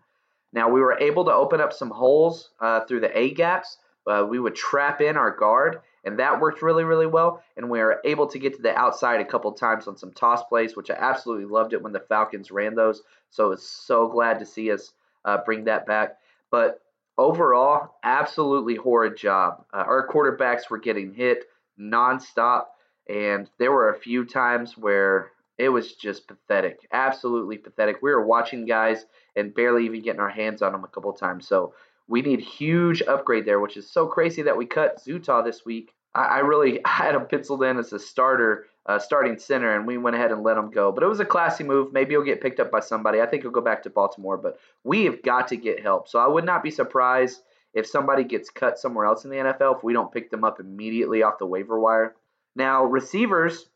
Now, 0.52 0.68
we 0.68 0.80
were 0.80 0.98
able 0.98 1.24
to 1.26 1.32
open 1.32 1.60
up 1.60 1.72
some 1.72 1.90
holes 1.90 2.50
uh, 2.60 2.80
through 2.80 3.00
the 3.00 3.16
A 3.16 3.32
gaps. 3.32 3.78
Uh, 4.06 4.26
we 4.28 4.40
would 4.40 4.56
trap 4.56 5.00
in 5.00 5.16
our 5.16 5.30
guard, 5.30 5.82
and 6.04 6.18
that 6.18 6.40
worked 6.40 6.62
really, 6.62 6.82
really 6.82 7.06
well. 7.06 7.42
And 7.56 7.70
we 7.70 7.78
were 7.78 8.00
able 8.04 8.26
to 8.28 8.38
get 8.38 8.56
to 8.56 8.62
the 8.62 8.74
outside 8.74 9.20
a 9.20 9.24
couple 9.24 9.52
times 9.52 9.86
on 9.86 9.96
some 9.96 10.12
toss 10.12 10.42
plays, 10.44 10.74
which 10.74 10.90
I 10.90 10.94
absolutely 10.94 11.44
loved 11.44 11.72
it 11.72 11.82
when 11.82 11.92
the 11.92 12.00
Falcons 12.00 12.50
ran 12.50 12.74
those. 12.74 13.02
So 13.30 13.52
it's 13.52 13.66
so 13.66 14.08
glad 14.08 14.40
to 14.40 14.46
see 14.46 14.72
us 14.72 14.92
uh, 15.24 15.38
bring 15.44 15.64
that 15.64 15.86
back. 15.86 16.16
But 16.50 16.80
overall, 17.16 17.94
absolutely 18.02 18.74
horrid 18.74 19.16
job. 19.16 19.64
Uh, 19.72 19.84
our 19.86 20.08
quarterbacks 20.08 20.68
were 20.68 20.78
getting 20.78 21.14
hit 21.14 21.44
nonstop, 21.78 22.64
and 23.10 23.50
there 23.58 23.72
were 23.72 23.90
a 23.90 23.98
few 23.98 24.24
times 24.24 24.78
where 24.78 25.32
it 25.58 25.68
was 25.68 25.94
just 25.94 26.28
pathetic, 26.28 26.86
absolutely 26.92 27.58
pathetic. 27.58 27.96
We 28.00 28.12
were 28.12 28.24
watching 28.24 28.64
guys 28.64 29.04
and 29.34 29.52
barely 29.52 29.84
even 29.84 30.02
getting 30.02 30.20
our 30.20 30.30
hands 30.30 30.62
on 30.62 30.72
them 30.72 30.84
a 30.84 30.88
couple 30.88 31.12
times. 31.12 31.46
So 31.48 31.74
we 32.06 32.22
need 32.22 32.40
huge 32.40 33.02
upgrade 33.02 33.46
there, 33.46 33.60
which 33.60 33.76
is 33.76 33.90
so 33.90 34.06
crazy 34.06 34.42
that 34.42 34.56
we 34.56 34.64
cut 34.64 35.02
Zuttah 35.04 35.44
this 35.44 35.64
week. 35.64 35.92
I, 36.14 36.24
I 36.24 36.38
really 36.38 36.80
had 36.86 37.16
him 37.16 37.26
penciled 37.26 37.64
in 37.64 37.78
as 37.78 37.92
a 37.92 37.98
starter, 37.98 38.66
uh, 38.86 39.00
starting 39.00 39.38
center, 39.38 39.74
and 39.74 39.88
we 39.88 39.98
went 39.98 40.14
ahead 40.14 40.30
and 40.30 40.44
let 40.44 40.56
him 40.56 40.70
go. 40.70 40.92
But 40.92 41.02
it 41.02 41.08
was 41.08 41.20
a 41.20 41.24
classy 41.24 41.64
move. 41.64 41.92
Maybe 41.92 42.12
he'll 42.12 42.22
get 42.22 42.40
picked 42.40 42.60
up 42.60 42.70
by 42.70 42.80
somebody. 42.80 43.20
I 43.20 43.26
think 43.26 43.42
he'll 43.42 43.50
go 43.50 43.60
back 43.60 43.82
to 43.82 43.90
Baltimore, 43.90 44.36
but 44.36 44.58
we 44.84 45.04
have 45.04 45.20
got 45.22 45.48
to 45.48 45.56
get 45.56 45.82
help. 45.82 46.08
So 46.08 46.20
I 46.20 46.28
would 46.28 46.44
not 46.44 46.62
be 46.62 46.70
surprised 46.70 47.42
if 47.74 47.86
somebody 47.86 48.22
gets 48.22 48.50
cut 48.50 48.78
somewhere 48.78 49.06
else 49.06 49.24
in 49.24 49.30
the 49.30 49.36
NFL 49.36 49.78
if 49.78 49.84
we 49.84 49.92
don't 49.92 50.12
pick 50.12 50.30
them 50.30 50.44
up 50.44 50.60
immediately 50.60 51.22
off 51.22 51.38
the 51.38 51.46
waiver 51.46 51.78
wire. 51.78 52.14
Now, 52.56 52.84
receivers, 52.84 53.68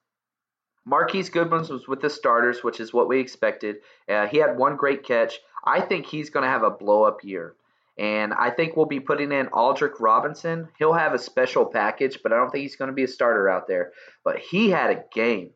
Marquise 0.84 1.30
Goodwin 1.30 1.66
was 1.68 1.88
with 1.88 2.00
the 2.00 2.10
starters, 2.10 2.62
which 2.62 2.80
is 2.80 2.92
what 2.92 3.08
we 3.08 3.20
expected. 3.20 3.76
Uh, 4.08 4.26
he 4.26 4.38
had 4.38 4.58
one 4.58 4.76
great 4.76 5.04
catch. 5.04 5.40
I 5.64 5.80
think 5.80 6.06
he's 6.06 6.30
going 6.30 6.44
to 6.44 6.50
have 6.50 6.62
a 6.62 6.70
blow 6.70 7.04
up 7.04 7.24
year. 7.24 7.54
And 7.96 8.34
I 8.34 8.50
think 8.50 8.76
we'll 8.76 8.86
be 8.86 9.00
putting 9.00 9.30
in 9.30 9.46
Aldrick 9.46 10.00
Robinson. 10.00 10.68
He'll 10.78 10.92
have 10.92 11.14
a 11.14 11.18
special 11.18 11.64
package, 11.64 12.18
but 12.22 12.32
I 12.32 12.36
don't 12.36 12.50
think 12.50 12.62
he's 12.62 12.76
going 12.76 12.90
to 12.90 12.94
be 12.94 13.04
a 13.04 13.08
starter 13.08 13.48
out 13.48 13.68
there. 13.68 13.92
But 14.24 14.40
he 14.40 14.70
had 14.70 14.90
a 14.90 15.04
game. 15.14 15.50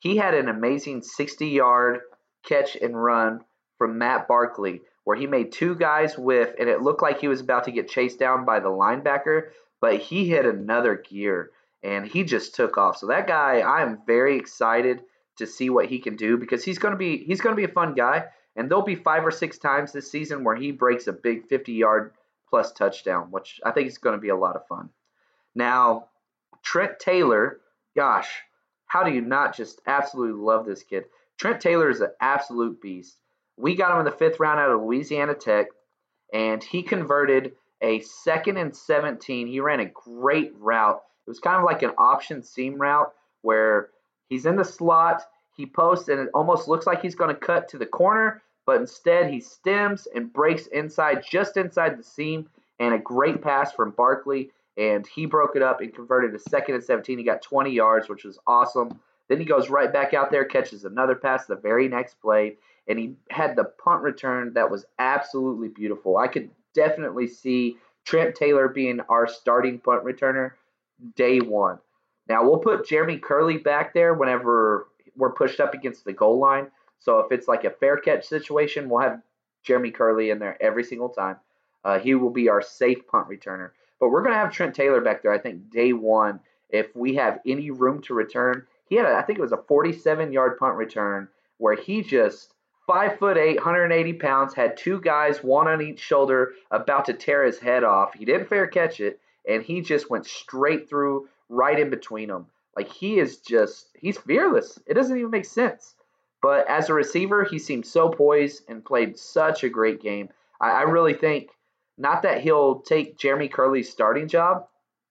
He 0.00 0.16
had 0.16 0.34
an 0.34 0.48
amazing 0.48 1.02
60 1.02 1.46
yard 1.46 2.00
catch 2.44 2.76
and 2.76 3.00
run 3.00 3.44
from 3.78 3.96
Matt 3.96 4.28
Barkley 4.28 4.82
where 5.04 5.16
he 5.16 5.26
made 5.26 5.52
two 5.52 5.74
guys 5.74 6.18
whiff, 6.18 6.50
and 6.58 6.68
it 6.68 6.82
looked 6.82 7.02
like 7.02 7.20
he 7.20 7.28
was 7.28 7.40
about 7.40 7.64
to 7.64 7.72
get 7.72 7.88
chased 7.88 8.18
down 8.18 8.44
by 8.44 8.58
the 8.58 8.68
linebacker, 8.68 9.50
but 9.80 10.00
he 10.00 10.26
hit 10.26 10.46
another 10.46 10.96
gear 10.96 11.50
and 11.84 12.06
he 12.06 12.24
just 12.24 12.54
took 12.54 12.78
off. 12.78 12.96
So 12.96 13.06
that 13.08 13.26
guy, 13.26 13.60
I 13.60 13.82
am 13.82 14.00
very 14.06 14.36
excited 14.38 15.02
to 15.36 15.46
see 15.46 15.68
what 15.70 15.86
he 15.86 15.98
can 15.98 16.16
do 16.16 16.38
because 16.38 16.64
he's 16.64 16.78
going 16.78 16.92
to 16.92 16.98
be 16.98 17.18
he's 17.24 17.40
going 17.40 17.54
to 17.54 17.60
be 17.60 17.70
a 17.70 17.74
fun 17.74 17.94
guy. 17.94 18.24
And 18.56 18.70
there'll 18.70 18.84
be 18.84 18.94
five 18.94 19.26
or 19.26 19.32
six 19.32 19.58
times 19.58 19.92
this 19.92 20.10
season 20.10 20.44
where 20.44 20.56
he 20.56 20.70
breaks 20.70 21.08
a 21.08 21.12
big 21.12 21.46
50 21.48 21.72
yard 21.72 22.12
plus 22.48 22.72
touchdown, 22.72 23.30
which 23.30 23.60
I 23.64 23.72
think 23.72 23.88
is 23.88 23.98
going 23.98 24.16
to 24.16 24.20
be 24.20 24.28
a 24.28 24.36
lot 24.36 24.56
of 24.56 24.66
fun. 24.68 24.90
Now, 25.54 26.08
Trent 26.62 26.98
Taylor, 26.98 27.60
gosh, 27.96 28.28
how 28.86 29.02
do 29.02 29.12
you 29.12 29.20
not 29.20 29.56
just 29.56 29.80
absolutely 29.86 30.40
love 30.40 30.64
this 30.64 30.82
kid? 30.84 31.04
Trent 31.36 31.60
Taylor 31.60 31.90
is 31.90 32.00
an 32.00 32.10
absolute 32.20 32.80
beast. 32.80 33.18
We 33.56 33.74
got 33.74 33.92
him 33.92 33.98
in 33.98 34.04
the 34.04 34.12
fifth 34.12 34.40
round 34.40 34.60
out 34.60 34.70
of 34.70 34.80
Louisiana 34.80 35.34
Tech, 35.34 35.66
and 36.32 36.62
he 36.62 36.82
converted 36.82 37.52
a 37.80 38.00
second 38.00 38.56
and 38.56 38.74
17. 38.74 39.48
He 39.48 39.60
ran 39.60 39.80
a 39.80 39.86
great 39.86 40.52
route. 40.56 41.02
It 41.26 41.30
was 41.30 41.40
kind 41.40 41.58
of 41.58 41.64
like 41.64 41.82
an 41.82 41.92
option 41.98 42.42
seam 42.42 42.80
route 42.80 43.12
where 43.42 43.90
he's 44.28 44.46
in 44.46 44.56
the 44.56 44.64
slot, 44.64 45.22
he 45.56 45.66
posts, 45.66 46.08
and 46.08 46.20
it 46.20 46.28
almost 46.34 46.68
looks 46.68 46.86
like 46.86 47.00
he's 47.00 47.14
going 47.14 47.34
to 47.34 47.40
cut 47.40 47.68
to 47.68 47.78
the 47.78 47.86
corner, 47.86 48.42
but 48.66 48.80
instead 48.80 49.30
he 49.30 49.40
stems 49.40 50.08
and 50.14 50.32
breaks 50.32 50.66
inside, 50.68 51.24
just 51.28 51.56
inside 51.56 51.98
the 51.98 52.02
seam, 52.02 52.48
and 52.80 52.94
a 52.94 52.98
great 52.98 53.42
pass 53.42 53.72
from 53.72 53.92
Barkley. 53.92 54.50
And 54.76 55.06
he 55.06 55.26
broke 55.26 55.54
it 55.54 55.62
up 55.62 55.80
and 55.80 55.94
converted 55.94 56.34
a 56.34 56.38
second 56.38 56.74
and 56.74 56.82
17. 56.82 57.18
He 57.18 57.24
got 57.24 57.42
20 57.42 57.70
yards, 57.70 58.08
which 58.08 58.24
was 58.24 58.38
awesome. 58.46 58.98
Then 59.28 59.38
he 59.38 59.44
goes 59.44 59.70
right 59.70 59.92
back 59.92 60.12
out 60.14 60.30
there, 60.30 60.44
catches 60.44 60.84
another 60.84 61.14
pass 61.14 61.46
the 61.46 61.54
very 61.54 61.88
next 61.88 62.20
play, 62.20 62.56
and 62.88 62.98
he 62.98 63.14
had 63.30 63.56
the 63.56 63.64
punt 63.64 64.02
return 64.02 64.52
that 64.54 64.70
was 64.70 64.84
absolutely 64.98 65.68
beautiful. 65.68 66.18
I 66.18 66.26
could 66.26 66.50
definitely 66.74 67.28
see 67.28 67.76
Trent 68.04 68.34
Taylor 68.34 68.68
being 68.68 69.00
our 69.08 69.26
starting 69.26 69.78
punt 69.78 70.04
returner 70.04 70.52
day 71.16 71.40
one. 71.40 71.78
Now 72.28 72.44
we'll 72.44 72.58
put 72.58 72.86
Jeremy 72.86 73.18
Kerley 73.18 73.62
back 73.62 73.92
there 73.94 74.14
whenever 74.14 74.88
we're 75.16 75.32
pushed 75.32 75.60
up 75.60 75.74
against 75.74 76.04
the 76.04 76.12
goal 76.12 76.38
line. 76.38 76.68
So 76.98 77.18
if 77.18 77.32
it's 77.32 77.48
like 77.48 77.64
a 77.64 77.70
fair 77.70 77.98
catch 77.98 78.26
situation, 78.26 78.88
we'll 78.88 79.02
have 79.02 79.20
Jeremy 79.62 79.90
Kerley 79.90 80.32
in 80.32 80.38
there 80.38 80.60
every 80.62 80.84
single 80.84 81.08
time. 81.08 81.36
Uh, 81.84 81.98
he 81.98 82.14
will 82.14 82.30
be 82.30 82.48
our 82.48 82.62
safe 82.62 83.06
punt 83.06 83.28
returner. 83.28 83.70
But 84.00 84.08
we're 84.08 84.22
going 84.22 84.32
to 84.32 84.38
have 84.38 84.52
Trent 84.52 84.74
Taylor 84.74 85.00
back 85.00 85.22
there, 85.22 85.32
I 85.32 85.38
think, 85.38 85.70
day 85.70 85.92
one. 85.92 86.40
If 86.70 86.94
we 86.96 87.14
have 87.16 87.40
any 87.46 87.70
room 87.70 88.00
to 88.02 88.14
return, 88.14 88.66
he 88.88 88.96
had, 88.96 89.06
a, 89.06 89.14
I 89.14 89.22
think 89.22 89.38
it 89.38 89.42
was 89.42 89.52
a 89.52 89.62
47 89.68 90.32
yard 90.32 90.58
punt 90.58 90.76
return 90.76 91.28
where 91.58 91.76
he 91.76 92.02
just 92.02 92.52
five 92.86 93.18
foot 93.18 93.36
eight, 93.36 93.56
180 93.56 94.12
pounds, 94.14 94.54
had 94.54 94.76
two 94.76 95.00
guys, 95.00 95.42
one 95.42 95.68
on 95.68 95.82
each 95.82 96.00
shoulder, 96.00 96.52
about 96.70 97.04
to 97.06 97.14
tear 97.14 97.44
his 97.44 97.58
head 97.58 97.84
off. 97.84 98.14
He 98.14 98.24
didn't 98.24 98.48
fair 98.48 98.66
catch 98.66 99.00
it, 99.00 99.20
and 99.48 99.62
he 99.62 99.80
just 99.80 100.10
went 100.10 100.26
straight 100.26 100.88
through, 100.88 101.28
right 101.48 101.78
in 101.78 101.90
between 101.90 102.28
them. 102.28 102.46
Like 102.76 102.88
he 102.88 103.18
is 103.18 103.38
just, 103.38 103.88
he's 103.94 104.18
fearless. 104.18 104.78
It 104.86 104.94
doesn't 104.94 105.16
even 105.16 105.30
make 105.30 105.44
sense. 105.44 105.94
But 106.42 106.68
as 106.68 106.90
a 106.90 106.94
receiver, 106.94 107.44
he 107.44 107.58
seemed 107.58 107.86
so 107.86 108.10
poised 108.10 108.64
and 108.68 108.84
played 108.84 109.18
such 109.18 109.64
a 109.64 109.68
great 109.68 110.02
game. 110.02 110.28
I, 110.60 110.70
I 110.70 110.82
really 110.82 111.14
think 111.14 111.50
not 111.96 112.22
that 112.22 112.40
he'll 112.40 112.80
take 112.80 113.16
Jeremy 113.16 113.48
Kerley's 113.48 113.90
starting 113.90 114.28
job, 114.28 114.66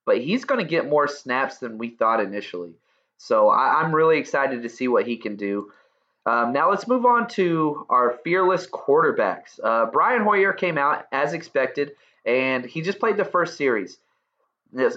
but 0.05 0.21
he's 0.21 0.45
going 0.45 0.59
to 0.59 0.69
get 0.69 0.89
more 0.89 1.07
snaps 1.07 1.57
than 1.57 1.77
we 1.77 1.89
thought 1.89 2.19
initially. 2.19 2.73
So 3.17 3.49
I, 3.49 3.81
am 3.83 3.95
really 3.95 4.17
excited 4.17 4.63
to 4.63 4.69
see 4.69 4.87
what 4.87 5.07
he 5.07 5.17
can 5.17 5.35
do. 5.35 5.71
Um, 6.25 6.53
now 6.53 6.69
let's 6.69 6.87
move 6.87 7.05
on 7.05 7.27
to 7.29 7.85
our 7.89 8.19
fearless 8.23 8.67
quarterbacks. 8.67 9.59
Uh, 9.63 9.85
Brian 9.87 10.23
Hoyer 10.23 10.53
came 10.53 10.77
out 10.77 11.05
as 11.11 11.33
expected, 11.33 11.93
and 12.25 12.65
he 12.65 12.81
just 12.81 12.99
played 12.99 13.17
the 13.17 13.25
first 13.25 13.57
series. 13.57 13.97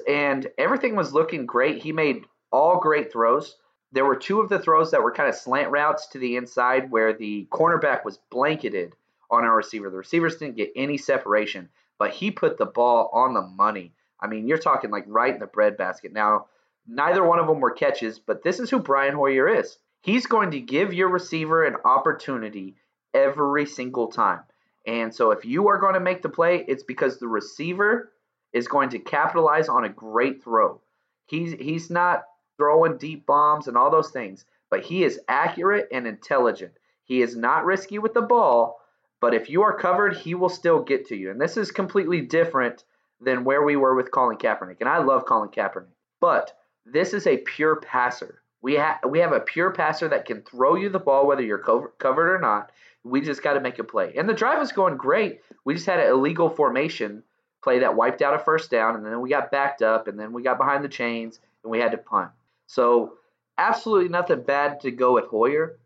And 0.09 0.47
everything 0.59 0.97
was 0.97 1.12
looking 1.12 1.47
great. 1.47 1.83
He 1.83 1.92
made 1.92 2.25
all 2.50 2.78
great 2.78 3.12
throws. 3.12 3.56
There 3.92 4.04
were 4.04 4.16
two 4.16 4.40
of 4.40 4.49
the 4.49 4.59
throws 4.59 4.90
that 4.90 5.02
were 5.02 5.12
kind 5.12 5.28
of 5.28 5.35
slant 5.35 5.71
routes 5.71 6.09
to 6.09 6.18
the 6.18 6.37
inside 6.37 6.90
where 6.90 7.12
the 7.12 7.47
cornerback 7.50 8.04
was 8.04 8.18
blanketed 8.30 8.95
on 9.30 9.45
our 9.45 9.56
receiver. 9.56 9.90
The 9.90 9.97
receivers 9.97 10.37
didn't 10.37 10.56
get 10.56 10.73
any 10.76 10.99
separation, 10.99 11.68
but 11.99 12.11
he 12.11 12.30
put 12.30 12.59
the 12.59 12.66
ball 12.66 13.11
on 13.12 13.35
the 13.35 13.42
money. 13.42 13.92
I 14.21 14.26
mean, 14.26 14.49
you're 14.49 14.59
talking 14.59 14.90
like 14.90 15.04
right 15.06 15.35
in 15.35 15.40
the 15.40 15.47
breadbasket. 15.47 16.12
Now, 16.12 16.47
neither 16.87 17.25
one 17.25 17.38
of 17.38 17.47
them 17.47 17.61
were 17.61 17.71
catches, 17.71 18.18
but 18.18 18.42
this 18.42 18.61
is 18.61 18.71
who 18.71 18.78
Brian 18.78 19.14
Hoyer 19.14 19.49
is. 19.49 19.78
He's 20.00 20.26
going 20.26 20.52
to 20.52 20.61
give 20.61 20.95
your 20.95 21.09
receiver 21.09 21.64
an 21.64 21.76
opportunity 21.85 22.76
every 23.12 23.66
single 23.66 24.09
time. 24.09 24.40
And 24.87 25.14
so 25.14 25.33
if 25.33 25.45
you 25.45 25.68
are 25.68 25.78
going 25.78 25.95
to 25.95 26.00
make 26.00 26.23
the 26.23 26.28
play, 26.28 26.64
it's 26.68 26.85
because 26.85 27.18
the 27.18 27.28
receiver 27.28 28.12
is 28.53 28.69
going 28.69 28.91
to 28.91 28.99
capitalize 28.99 29.69
on 29.69 29.85
a 29.85 29.88
great 29.88 30.43
throw. 30.43 30.81
He's 31.26 31.53
he's 31.53 31.91
not 31.91 32.25
throwing 32.57 32.99
deep 32.99 33.26
bombs 33.26 33.69
and 33.69 33.76
all 33.76 33.91
those 33.91 34.11
things, 34.11 34.45
but 34.71 34.83
he 34.83 35.05
is 35.05 35.21
accurate 35.29 35.88
and 35.93 36.07
intelligent. 36.07 36.73
He 37.05 37.23
is 37.23 37.37
not 37.37 37.65
risky 37.65 37.99
with 37.99 38.15
the 38.15 38.23
ball, 38.23 38.81
but 39.21 39.35
if 39.35 39.49
you 39.49 39.62
are 39.62 39.79
covered, 39.79 40.17
he 40.17 40.35
will 40.35 40.49
still 40.49 40.83
get 40.83 41.07
to 41.09 41.17
you. 41.17 41.31
And 41.31 41.41
this 41.41 41.57
is 41.57 41.71
completely 41.71 42.21
different 42.21 42.85
than 43.21 43.45
where 43.45 43.62
we 43.62 43.76
were 43.76 43.95
with 43.95 44.11
Colin 44.11 44.37
Kaepernick. 44.37 44.76
And 44.81 44.88
I 44.88 44.99
love 44.99 45.25
Colin 45.26 45.49
Kaepernick, 45.49 45.95
but 46.21 46.53
this 46.85 47.12
is 47.12 47.26
a 47.26 47.38
pure 47.38 47.76
passer. 47.76 48.43
We 48.62 48.75
have 48.75 48.99
we 49.09 49.21
have 49.21 49.33
a 49.33 49.41
pure 49.41 49.71
passer 49.71 50.09
that 50.09 50.26
can 50.26 50.43
throw 50.43 50.75
you 50.75 50.88
the 50.88 50.99
ball 50.99 51.26
whether 51.26 51.43
you're 51.43 51.59
cover- 51.59 51.93
covered 51.99 52.35
or 52.35 52.41
not. 52.41 52.73
We 53.05 53.21
just 53.21 53.43
got 53.43 53.55
to 53.55 53.61
make 53.61 53.79
a 53.79 53.85
play. 53.85 54.15
And 54.17 54.29
the 54.29 54.35
drive 54.35 54.59
was 54.59 54.73
going 54.73 54.97
great. 54.97 55.41
We 55.65 55.75
just 55.75 55.87
had 55.87 56.00
an 56.00 56.11
illegal 56.11 56.50
formation 56.50 57.23
play 57.66 57.80
that 57.80 57.96
wiped 57.96 58.23
out 58.23 58.32
a 58.32 58.38
first 58.38 58.70
down, 58.70 58.94
and 58.94 59.04
then 59.04 59.20
we 59.20 59.28
got 59.28 59.50
backed 59.50 59.82
up, 59.82 60.06
and 60.06 60.16
then 60.16 60.32
we 60.32 60.40
got 60.40 60.56
behind 60.56 60.85
the 60.85 60.88
chains, 60.88 61.40
and 61.64 61.70
we 61.73 61.80
had 61.80 61.90
to 61.90 61.99
punt. 61.99 62.30
So 62.68 63.14
absolutely 63.58 64.08
nothing 64.08 64.42
bad 64.42 64.78
to 64.82 64.92
go 64.92 65.14
with 65.14 65.25
Hoyer, 65.25 65.76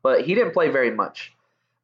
but 0.00 0.24
he 0.24 0.36
didn't 0.36 0.52
play 0.52 0.68
very 0.68 0.92
much. 0.92 1.32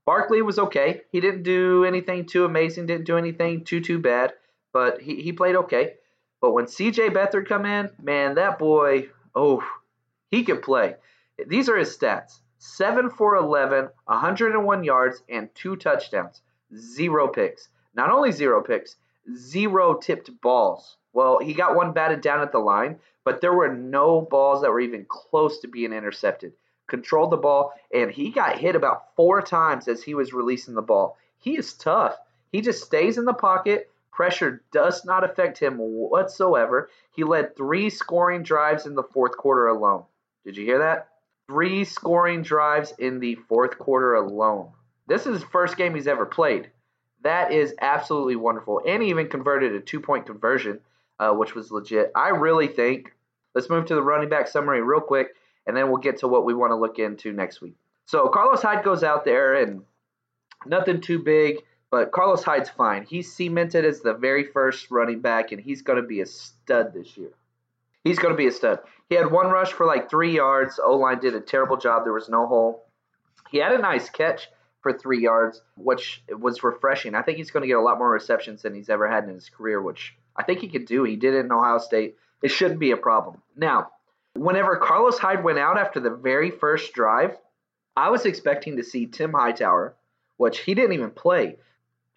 Barkley 0.07 0.41
was 0.41 0.61
okay. 0.61 1.01
He 1.11 1.21
didn't 1.21 1.43
do 1.43 1.85
anything 1.85 2.27
too 2.27 2.45
amazing, 2.45 2.87
didn't 2.87 3.07
do 3.07 3.19
anything 3.19 3.65
too 3.65 3.81
too 3.81 3.99
bad, 3.99 4.35
but 4.73 5.03
he, 5.03 5.21
he 5.21 5.33
played 5.33 5.57
okay. 5.57 5.95
But 6.41 6.53
when 6.53 6.67
CJ 6.67 7.11
Beathard 7.11 7.49
come 7.49 7.67
in, 7.67 7.91
man, 8.01 8.37
that 8.37 8.57
boy, 8.57 9.09
oh, 9.35 9.65
he 10.31 10.45
could 10.45 10.63
play. 10.63 10.95
These 11.45 11.69
are 11.69 11.77
his 11.77 11.97
stats. 11.99 12.39
7 12.59 13.11
for 13.11 13.35
11, 13.35 13.89
101 14.05 14.85
yards, 14.85 15.25
and 15.29 15.53
two 15.57 15.75
touchdowns. 15.75 16.41
Zero 16.77 17.27
picks. 17.27 17.69
Not 17.95 18.11
only 18.11 18.31
zero 18.31 18.63
picks, 18.63 18.95
zero 19.37 19.95
tipped 19.95 20.31
balls. 20.41 20.97
Well, 21.13 21.39
he 21.39 21.55
got 21.55 21.77
one 21.77 21.93
batted 21.93 22.21
down 22.21 22.41
at 22.41 22.53
the 22.53 22.59
line, 22.59 22.99
but 23.25 23.41
there 23.41 23.55
were 23.55 23.75
no 23.75 24.21
balls 24.21 24.63
that 24.63 24.71
were 24.71 24.81
even 24.81 25.07
close 25.09 25.59
to 25.61 25.69
being 25.69 25.93
intercepted. 25.93 26.53
Controlled 26.87 27.31
the 27.31 27.37
ball, 27.37 27.73
and 27.93 28.11
he 28.11 28.31
got 28.31 28.59
hit 28.59 28.77
about 28.77 29.15
four 29.17 29.43
times 29.43 29.89
as 29.89 30.03
he 30.03 30.15
was 30.15 30.33
releasing 30.33 30.75
the 30.75 30.83
ball. 30.83 31.17
He 31.39 31.57
is 31.57 31.75
tough. 31.75 32.17
He 32.53 32.61
just 32.61 32.85
stays 32.85 33.19
in 33.19 33.25
the 33.25 33.33
pocket, 33.33 33.91
Pressure 34.21 34.63
does 34.71 35.05
not 35.05 35.25
affect 35.25 35.59
him 35.59 35.79
whatsoever. 35.79 36.91
He 37.13 37.25
led 37.25 37.57
three 37.57 37.89
scoring 37.89 38.43
drives 38.43 38.85
in 38.85 38.95
the 38.95 39.03
fourth 39.03 39.37
quarter 39.37 39.69
alone. 39.69 40.05
Did 40.45 40.57
you 40.57 40.65
hear 40.65 40.79
that? 40.79 41.09
Three 41.47 41.85
scoring 41.85 42.43
drives 42.43 42.93
in 42.99 43.19
the 43.19 43.37
fourth 43.49 43.79
quarter 43.79 44.15
alone. 44.15 44.73
This 45.07 45.27
is 45.27 45.41
his 45.41 45.45
first 45.45 45.77
game 45.77 45.95
he's 45.95 46.07
ever 46.07 46.27
played. 46.27 46.71
That 47.23 47.53
is 47.53 47.75
absolutely 47.81 48.37
wonderful. 48.37 48.81
And 48.87 49.03
he 49.03 49.11
even 49.11 49.29
converted 49.29 49.75
a 49.75 49.81
two 49.81 50.01
point 50.01 50.27
conversion, 50.27 50.81
uh, 51.19 51.33
which 51.33 51.55
was 51.55 51.71
legit. 51.71 52.13
I 52.15 52.29
really 52.29 52.69
think. 52.69 53.13
Let's 53.55 53.69
move 53.69 53.87
to 53.87 53.95
the 53.95 54.03
running 54.03 54.29
back 54.29 54.47
summary 54.47 54.81
real 54.81 55.01
quick, 55.01 55.35
and 55.67 55.77
then 55.77 55.89
we'll 55.89 56.01
get 56.01 56.19
to 56.19 56.29
what 56.29 56.45
we 56.45 56.55
want 56.55 56.71
to 56.71 56.77
look 56.77 56.99
into 56.99 57.33
next 57.33 57.61
week. 57.61 57.75
So 58.07 58.29
Carlos 58.29 58.63
Hyde 58.63 58.85
goes 58.85 59.03
out 59.03 59.25
there 59.25 59.55
and 59.57 59.83
nothing 60.67 61.01
too 61.01 61.19
big. 61.19 61.57
But 61.91 62.13
Carlos 62.13 62.45
Hyde's 62.45 62.71
fine. 62.71 63.05
He's 63.05 63.33
cemented 63.33 63.85
as 63.85 64.01
the 64.01 64.15
very 64.15 64.45
first 64.45 64.91
running 64.91 65.21
back, 65.21 65.51
and 65.51 65.61
he's 65.61 65.83
going 65.83 66.01
to 66.01 66.07
be 66.07 66.21
a 66.21 66.27
stud 66.27 66.95
this 66.95 67.17
year. 67.17 67.31
He's 68.05 68.19
going 68.19 68.33
to 68.33 68.39
be 68.39 68.47
a 68.47 68.53
stud. 68.53 68.79
He 69.09 69.17
had 69.17 69.31
one 69.31 69.49
rush 69.49 69.73
for 69.73 69.87
like 69.87 70.09
three 70.09 70.37
yards. 70.37 70.79
O 70.83 70.97
line 70.97 71.19
did 71.19 71.35
a 71.35 71.41
terrible 71.41 71.77
job. 71.77 72.05
There 72.05 72.13
was 72.13 72.29
no 72.29 72.47
hole. 72.47 72.87
He 73.51 73.59
had 73.59 73.73
a 73.73 73.79
nice 73.79 74.09
catch 74.09 74.49
for 74.83 74.93
three 74.93 75.23
yards, 75.23 75.63
which 75.77 76.23
was 76.29 76.63
refreshing. 76.63 77.15
I 77.15 77.23
think 77.23 77.39
he's 77.39 77.51
going 77.51 77.63
to 77.63 77.67
get 77.67 77.77
a 77.77 77.83
lot 77.83 77.99
more 77.99 78.11
receptions 78.11 78.63
than 78.63 78.75
he's 78.75 78.89
ever 78.89 79.09
had 79.09 79.25
in 79.25 79.35
his 79.35 79.49
career, 79.49 79.81
which 79.81 80.17
I 80.37 80.43
think 80.43 80.61
he 80.61 80.69
could 80.69 80.87
do. 80.87 81.05
He 81.05 81.17
did 81.17 81.35
it 81.35 81.45
in 81.45 81.53
Ohio 81.53 81.79
State. 81.79 82.17
It 82.43 82.51
shouldn't 82.51 82.81
be 82.81 82.93
a 82.93 82.97
problem. 82.97 83.43
Now, 83.57 83.91
whenever 84.35 84.77
Carlos 84.77 85.19
Hyde 85.19 85.45
went 85.45 85.59
out 85.59 85.79
after 85.79 86.01
the 86.01 86.11
very 86.11 86.51
first 86.51 86.93
drive, 86.95 87.37
I 87.97 88.11
was 88.11 88.25
expecting 88.25 88.77
to 88.77 88.85
see 88.85 89.07
Tim 89.07 89.33
Hightower, 89.33 89.95
which 90.37 90.61
he 90.61 90.75
didn't 90.75 90.95
even 90.95 91.11
play. 91.11 91.57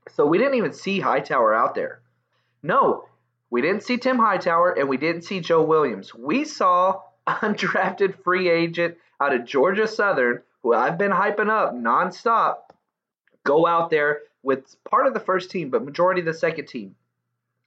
So 0.09 0.25
we 0.25 0.37
didn't 0.37 0.55
even 0.55 0.73
see 0.73 0.99
Hightower 0.99 1.53
out 1.53 1.75
there. 1.75 2.01
No, 2.61 3.05
we 3.49 3.61
didn't 3.61 3.83
see 3.83 3.97
Tim 3.97 4.17
Hightower 4.17 4.71
and 4.71 4.87
we 4.87 4.97
didn't 4.97 5.23
see 5.23 5.39
Joe 5.39 5.63
Williams. 5.63 6.13
We 6.13 6.45
saw 6.45 7.01
undrafted 7.27 8.23
free 8.23 8.49
agent 8.49 8.97
out 9.19 9.33
of 9.33 9.45
Georgia 9.45 9.87
Southern, 9.87 10.41
who 10.63 10.73
I've 10.73 10.97
been 10.97 11.11
hyping 11.11 11.49
up 11.49 11.75
nonstop, 11.75 12.55
go 13.43 13.67
out 13.67 13.89
there 13.89 14.21
with 14.41 14.75
part 14.85 15.05
of 15.05 15.13
the 15.13 15.19
first 15.19 15.51
team, 15.51 15.69
but 15.69 15.85
majority 15.85 16.21
of 16.21 16.25
the 16.25 16.33
second 16.33 16.67
team. 16.67 16.95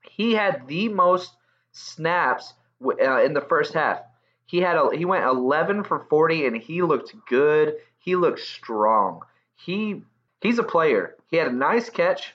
He 0.02 0.32
had 0.32 0.66
the 0.66 0.88
most 0.88 1.32
snaps 1.72 2.54
uh, 2.82 3.22
in 3.22 3.34
the 3.34 3.44
first 3.48 3.74
half. 3.74 4.00
He 4.46 4.58
had 4.58 4.76
a, 4.76 4.96
he 4.96 5.04
went 5.04 5.24
11 5.24 5.84
for 5.84 6.06
40 6.08 6.46
and 6.46 6.56
he 6.56 6.82
looked 6.82 7.14
good. 7.28 7.74
He 7.98 8.16
looked 8.16 8.40
strong. 8.40 9.22
He 9.56 10.02
he's 10.40 10.58
a 10.58 10.62
player. 10.62 11.16
He 11.28 11.36
had 11.36 11.48
a 11.48 11.52
nice 11.52 11.90
catch, 11.90 12.34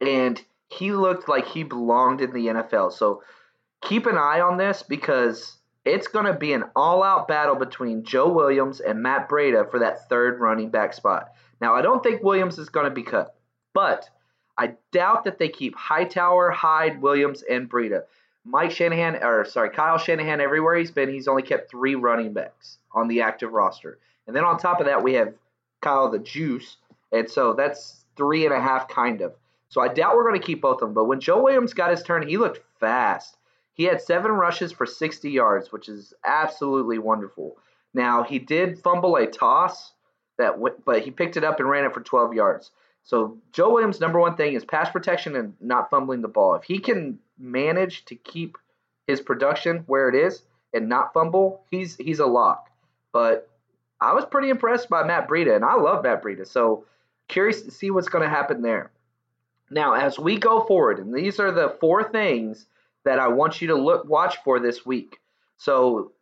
and 0.00 0.42
he 0.68 0.92
looked 0.92 1.28
like 1.28 1.46
he 1.46 1.64
belonged 1.64 2.22
in 2.22 2.32
the 2.32 2.46
NFL. 2.46 2.92
So 2.92 3.22
keep 3.82 4.06
an 4.06 4.16
eye 4.16 4.40
on 4.40 4.56
this 4.56 4.82
because 4.82 5.58
it's 5.84 6.06
going 6.06 6.26
to 6.26 6.32
be 6.32 6.52
an 6.52 6.64
all 6.76 7.02
out 7.02 7.28
battle 7.28 7.56
between 7.56 8.04
Joe 8.04 8.28
Williams 8.28 8.80
and 8.80 9.02
Matt 9.02 9.28
Breida 9.28 9.70
for 9.70 9.80
that 9.80 10.08
third 10.08 10.40
running 10.40 10.70
back 10.70 10.94
spot. 10.94 11.32
Now, 11.60 11.74
I 11.74 11.82
don't 11.82 12.02
think 12.02 12.22
Williams 12.22 12.58
is 12.58 12.68
going 12.68 12.84
to 12.84 12.94
be 12.94 13.02
cut, 13.02 13.34
but 13.74 14.08
I 14.58 14.74
doubt 14.92 15.24
that 15.24 15.38
they 15.38 15.48
keep 15.48 15.74
Hightower, 15.74 16.50
Hyde, 16.50 17.00
Williams, 17.00 17.42
and 17.42 17.70
Breida. 17.70 18.02
Mike 18.44 18.72
Shanahan, 18.72 19.22
or 19.22 19.44
sorry, 19.44 19.70
Kyle 19.70 19.98
Shanahan, 19.98 20.40
everywhere 20.40 20.76
he's 20.76 20.90
been, 20.90 21.08
he's 21.08 21.28
only 21.28 21.42
kept 21.42 21.70
three 21.70 21.94
running 21.94 22.32
backs 22.32 22.78
on 22.92 23.08
the 23.08 23.22
active 23.22 23.52
roster. 23.52 23.98
And 24.26 24.34
then 24.34 24.44
on 24.44 24.58
top 24.58 24.80
of 24.80 24.86
that, 24.86 25.02
we 25.02 25.14
have 25.14 25.34
Kyle 25.80 26.10
the 26.10 26.18
Juice. 26.18 26.76
And 27.12 27.30
so 27.30 27.54
that's 27.54 28.04
three 28.16 28.44
and 28.44 28.54
a 28.54 28.60
half, 28.60 28.88
kind 28.88 29.20
of. 29.20 29.34
So 29.68 29.80
I 29.80 29.88
doubt 29.88 30.16
we're 30.16 30.28
going 30.28 30.40
to 30.40 30.46
keep 30.46 30.60
both 30.60 30.82
of 30.82 30.88
them. 30.88 30.94
But 30.94 31.04
when 31.04 31.20
Joe 31.20 31.42
Williams 31.42 31.72
got 31.72 31.90
his 31.90 32.02
turn, 32.02 32.26
he 32.26 32.36
looked 32.36 32.60
fast. 32.78 33.36
He 33.74 33.84
had 33.84 34.00
seven 34.00 34.32
rushes 34.32 34.72
for 34.72 34.86
60 34.86 35.30
yards, 35.30 35.72
which 35.72 35.88
is 35.88 36.12
absolutely 36.24 36.98
wonderful. 36.98 37.56
Now 37.94 38.22
he 38.22 38.38
did 38.38 38.78
fumble 38.78 39.16
a 39.16 39.26
toss 39.26 39.92
that, 40.38 40.58
went, 40.58 40.84
but 40.84 41.02
he 41.02 41.10
picked 41.10 41.36
it 41.36 41.44
up 41.44 41.60
and 41.60 41.68
ran 41.68 41.84
it 41.84 41.94
for 41.94 42.00
12 42.00 42.34
yards. 42.34 42.70
So 43.04 43.38
Joe 43.52 43.72
Williams' 43.72 44.00
number 44.00 44.20
one 44.20 44.36
thing 44.36 44.54
is 44.54 44.64
pass 44.64 44.90
protection 44.90 45.36
and 45.36 45.54
not 45.60 45.90
fumbling 45.90 46.22
the 46.22 46.28
ball. 46.28 46.54
If 46.54 46.64
he 46.64 46.78
can 46.78 47.18
manage 47.38 48.04
to 48.06 48.14
keep 48.14 48.56
his 49.06 49.20
production 49.20 49.84
where 49.86 50.08
it 50.08 50.14
is 50.14 50.42
and 50.72 50.88
not 50.88 51.12
fumble, 51.12 51.64
he's 51.70 51.96
he's 51.96 52.20
a 52.20 52.26
lock. 52.26 52.70
But 53.12 53.48
I 54.00 54.14
was 54.14 54.24
pretty 54.24 54.50
impressed 54.50 54.88
by 54.88 55.04
Matt 55.04 55.28
Breida, 55.28 55.56
and 55.56 55.64
I 55.64 55.74
love 55.74 56.04
Matt 56.04 56.22
Breida. 56.22 56.46
So 56.46 56.84
Curious 57.32 57.62
to 57.62 57.70
see 57.70 57.90
what's 57.90 58.10
going 58.10 58.22
to 58.22 58.28
happen 58.28 58.60
there. 58.60 58.90
Now, 59.70 59.94
as 59.94 60.18
we 60.18 60.36
go 60.38 60.64
forward, 60.64 60.98
and 60.98 61.14
these 61.14 61.40
are 61.40 61.50
the 61.50 61.74
four 61.80 62.04
things 62.04 62.66
that 63.04 63.18
I 63.18 63.28
want 63.28 63.60
you 63.60 63.68
to 63.68 63.74
look 63.74 64.08
watch 64.08 64.36
for 64.44 64.60
this 64.60 64.86
week. 64.86 65.18
So 65.56 66.12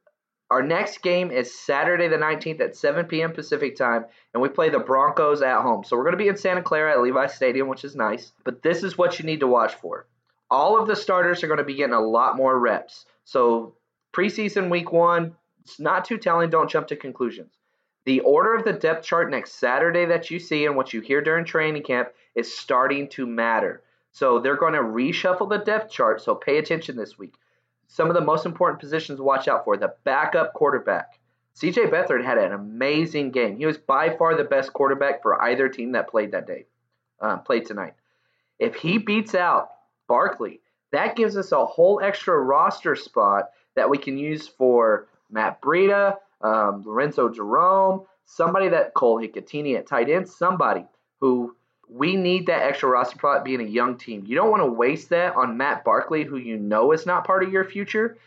our 0.51 0.63
next 0.63 1.03
game 1.03 1.31
is 1.31 1.59
Saturday 1.59 2.09
the 2.09 2.17
19th 2.17 2.61
at 2.61 2.77
7 2.77 3.07
p.m. 3.07 3.33
Pacific 3.33 3.77
time, 3.77 4.05
and 4.35 4.43
we 4.43 4.49
play 4.49 4.69
the 4.69 4.81
Broncos 4.81 5.43
at 5.43 5.63
home. 5.63 5.85
So 5.85 5.97
we're 5.97 6.03
going 6.03 6.19
to 6.19 6.23
be 6.23 6.29
in 6.29 6.37
Santa 6.37 6.63
Clara 6.63 6.93
at 6.93 7.03
Levi 7.03 7.27
Stadium, 7.29 7.69
which 7.69 7.85
is 7.85 7.95
nice. 7.95 8.33
But 8.45 8.63
this 8.63 8.83
is 8.83 8.99
what 8.99 9.19
you 9.19 9.25
need 9.25 9.41
to 9.41 9.47
watch 9.47 9.75
for. 9.75 10.07
All 10.51 10.81
of 10.81 10.89
the 10.89 10.97
starters 10.97 11.45
are 11.45 11.47
going 11.47 11.59
to 11.59 11.65
be 11.65 11.77
getting 11.77 11.95
a 11.95 12.01
lot 12.01 12.37
more 12.37 12.59
reps. 12.59 13.07
So 13.25 13.75
preseason 14.13 14.71
week 14.71 14.91
one, 14.91 15.37
it's 15.63 15.79
not 15.79 16.05
too 16.05 16.19
telling. 16.19 16.51
Don't 16.51 16.71
jump 16.71 16.89
to 16.89 16.97
conclusions. 16.97 17.53
The 18.05 18.21
order 18.21 18.57
of 18.57 18.65
the 18.65 18.73
depth 18.73 19.05
chart 19.05 19.31
next 19.31 19.53
Saturday 19.55 20.07
that 20.07 20.31
you 20.31 20.41
see 20.41 20.67
and 20.67 20.75
what 20.75 20.93
you 20.93 21.01
hear 21.01 21.21
during 21.21 21.45
training 21.45 21.85
camp 21.85 22.09
is 22.35 22.53
starting 22.53 23.09
to 23.11 23.27
matter. 23.27 23.83
So 24.13 24.39
they're 24.39 24.57
going 24.57 24.75
to 24.75 24.81
reshuffle 24.81 25.49
the 25.49 25.59
depth 25.59 25.91
chart, 25.91 26.21
so 26.21 26.35
pay 26.35 26.59
attention 26.59 26.97
this 26.97 27.19
week. 27.19 27.35
Some 27.89 28.09
of 28.09 28.15
the 28.15 28.21
most 28.21 28.47
important 28.47 28.81
positions 28.81 29.19
to 29.19 29.23
watch 29.23 29.49
out 29.49 29.65
for 29.65 29.77
the 29.77 29.95
backup 30.05 30.53
quarterback. 30.55 31.19
CJ 31.57 31.91
Beathard 31.91 32.25
had 32.25 32.39
an 32.39 32.53
amazing 32.53 33.33
game. 33.33 33.57
He 33.57 33.67
was 33.67 33.79
by 33.79 34.17
far 34.17 34.37
the 34.37 34.45
best 34.45 34.73
quarterback 34.73 35.23
for 35.23 35.41
either 35.43 35.69
team 35.69 35.93
that 35.93 36.09
played 36.09 36.33
that 36.33 36.47
day, 36.47 36.67
uh, 37.21 37.39
played 37.39 37.67
tonight. 37.67 37.95
If 38.59 38.77
he 38.77 38.99
beats 38.99 39.35
out 39.35 39.71
Barkley, 40.07 40.61
that 40.93 41.17
gives 41.17 41.37
us 41.37 41.53
a 41.53 41.67
whole 41.67 42.01
extra 42.01 42.39
roster 42.39 42.97
spot 42.97 43.51
that 43.75 43.91
we 43.91 43.99
can 43.99 44.19
use 44.19 44.49
for 44.49 45.09
Matt 45.31 45.61
Breida, 45.61 46.17
um, 46.41 46.83
Lorenzo 46.85 47.29
Jerome, 47.29 48.07
somebody 48.25 48.69
that 48.69 48.95
Cole 48.95 49.21
Hikutini 49.21 49.77
at 49.77 49.87
tight 49.87 50.09
end, 50.09 50.29
somebody 50.29 50.85
who 51.21 51.57
we 51.91 52.17
need 52.17 52.47
that 52.47 52.63
extra 52.63 52.89
roster 52.89 53.19
spot 53.19 53.45
being 53.45 53.61
a 53.61 53.65
young 53.65 53.97
team. 53.97 54.25
You 54.27 54.37
don't 54.37 54.51
want 54.51 54.63
to 54.63 54.71
waste 54.71 55.09
that 55.11 55.35
on 55.35 55.57
Matt 55.57 55.85
Barkley, 55.85 56.25
who 56.25 56.37
you 56.37 56.57
know 56.57 56.93
is 56.93 57.07
not 57.07 57.27
part 57.27 57.43
of 57.43 57.53
your 57.53 57.65
future. 57.65 58.19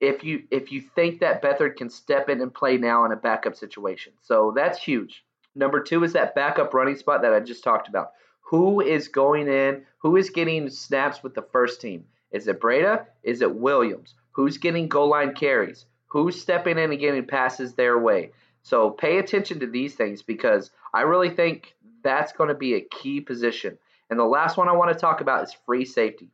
If 0.00 0.24
you 0.24 0.44
if 0.50 0.72
you 0.72 0.80
think 0.80 1.20
that 1.20 1.42
Beathard 1.42 1.76
can 1.76 1.90
step 1.90 2.28
in 2.28 2.40
and 2.40 2.52
play 2.52 2.76
now 2.76 3.04
in 3.04 3.12
a 3.12 3.16
backup 3.16 3.56
situation, 3.56 4.12
so 4.22 4.52
that's 4.54 4.82
huge. 4.82 5.24
Number 5.54 5.82
two 5.82 6.04
is 6.04 6.12
that 6.14 6.34
backup 6.34 6.72
running 6.72 6.96
spot 6.96 7.22
that 7.22 7.34
I 7.34 7.40
just 7.40 7.64
talked 7.64 7.88
about. 7.88 8.12
Who 8.42 8.80
is 8.80 9.08
going 9.08 9.48
in? 9.48 9.84
Who 9.98 10.16
is 10.16 10.30
getting 10.30 10.70
snaps 10.70 11.22
with 11.22 11.34
the 11.34 11.42
first 11.42 11.80
team? 11.80 12.04
Is 12.32 12.48
it 12.48 12.60
Breida? 12.60 13.06
Is 13.22 13.42
it 13.42 13.54
Williams? 13.54 14.14
Who's 14.32 14.58
getting 14.58 14.88
goal 14.88 15.08
line 15.08 15.34
carries? 15.34 15.84
who's 16.10 16.40
stepping 16.40 16.76
in 16.76 16.90
and 16.90 17.00
getting 17.00 17.24
passes 17.24 17.74
their 17.74 17.98
way. 17.98 18.32
So 18.62 18.90
pay 18.90 19.18
attention 19.18 19.60
to 19.60 19.66
these 19.66 19.94
things 19.94 20.22
because 20.22 20.70
I 20.92 21.02
really 21.02 21.30
think 21.30 21.74
that's 22.02 22.32
going 22.32 22.48
to 22.48 22.54
be 22.54 22.74
a 22.74 22.80
key 22.80 23.20
position. 23.20 23.78
And 24.08 24.18
the 24.18 24.24
last 24.24 24.56
one 24.56 24.68
I 24.68 24.72
want 24.72 24.92
to 24.92 24.98
talk 24.98 25.20
about 25.20 25.44
is 25.44 25.56
free 25.66 25.84
safety. 25.84 26.30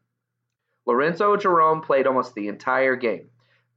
Lorenzo 0.86 1.36
Jerome 1.36 1.82
played 1.82 2.06
almost 2.06 2.34
the 2.34 2.48
entire 2.48 2.96
game. 2.96 3.28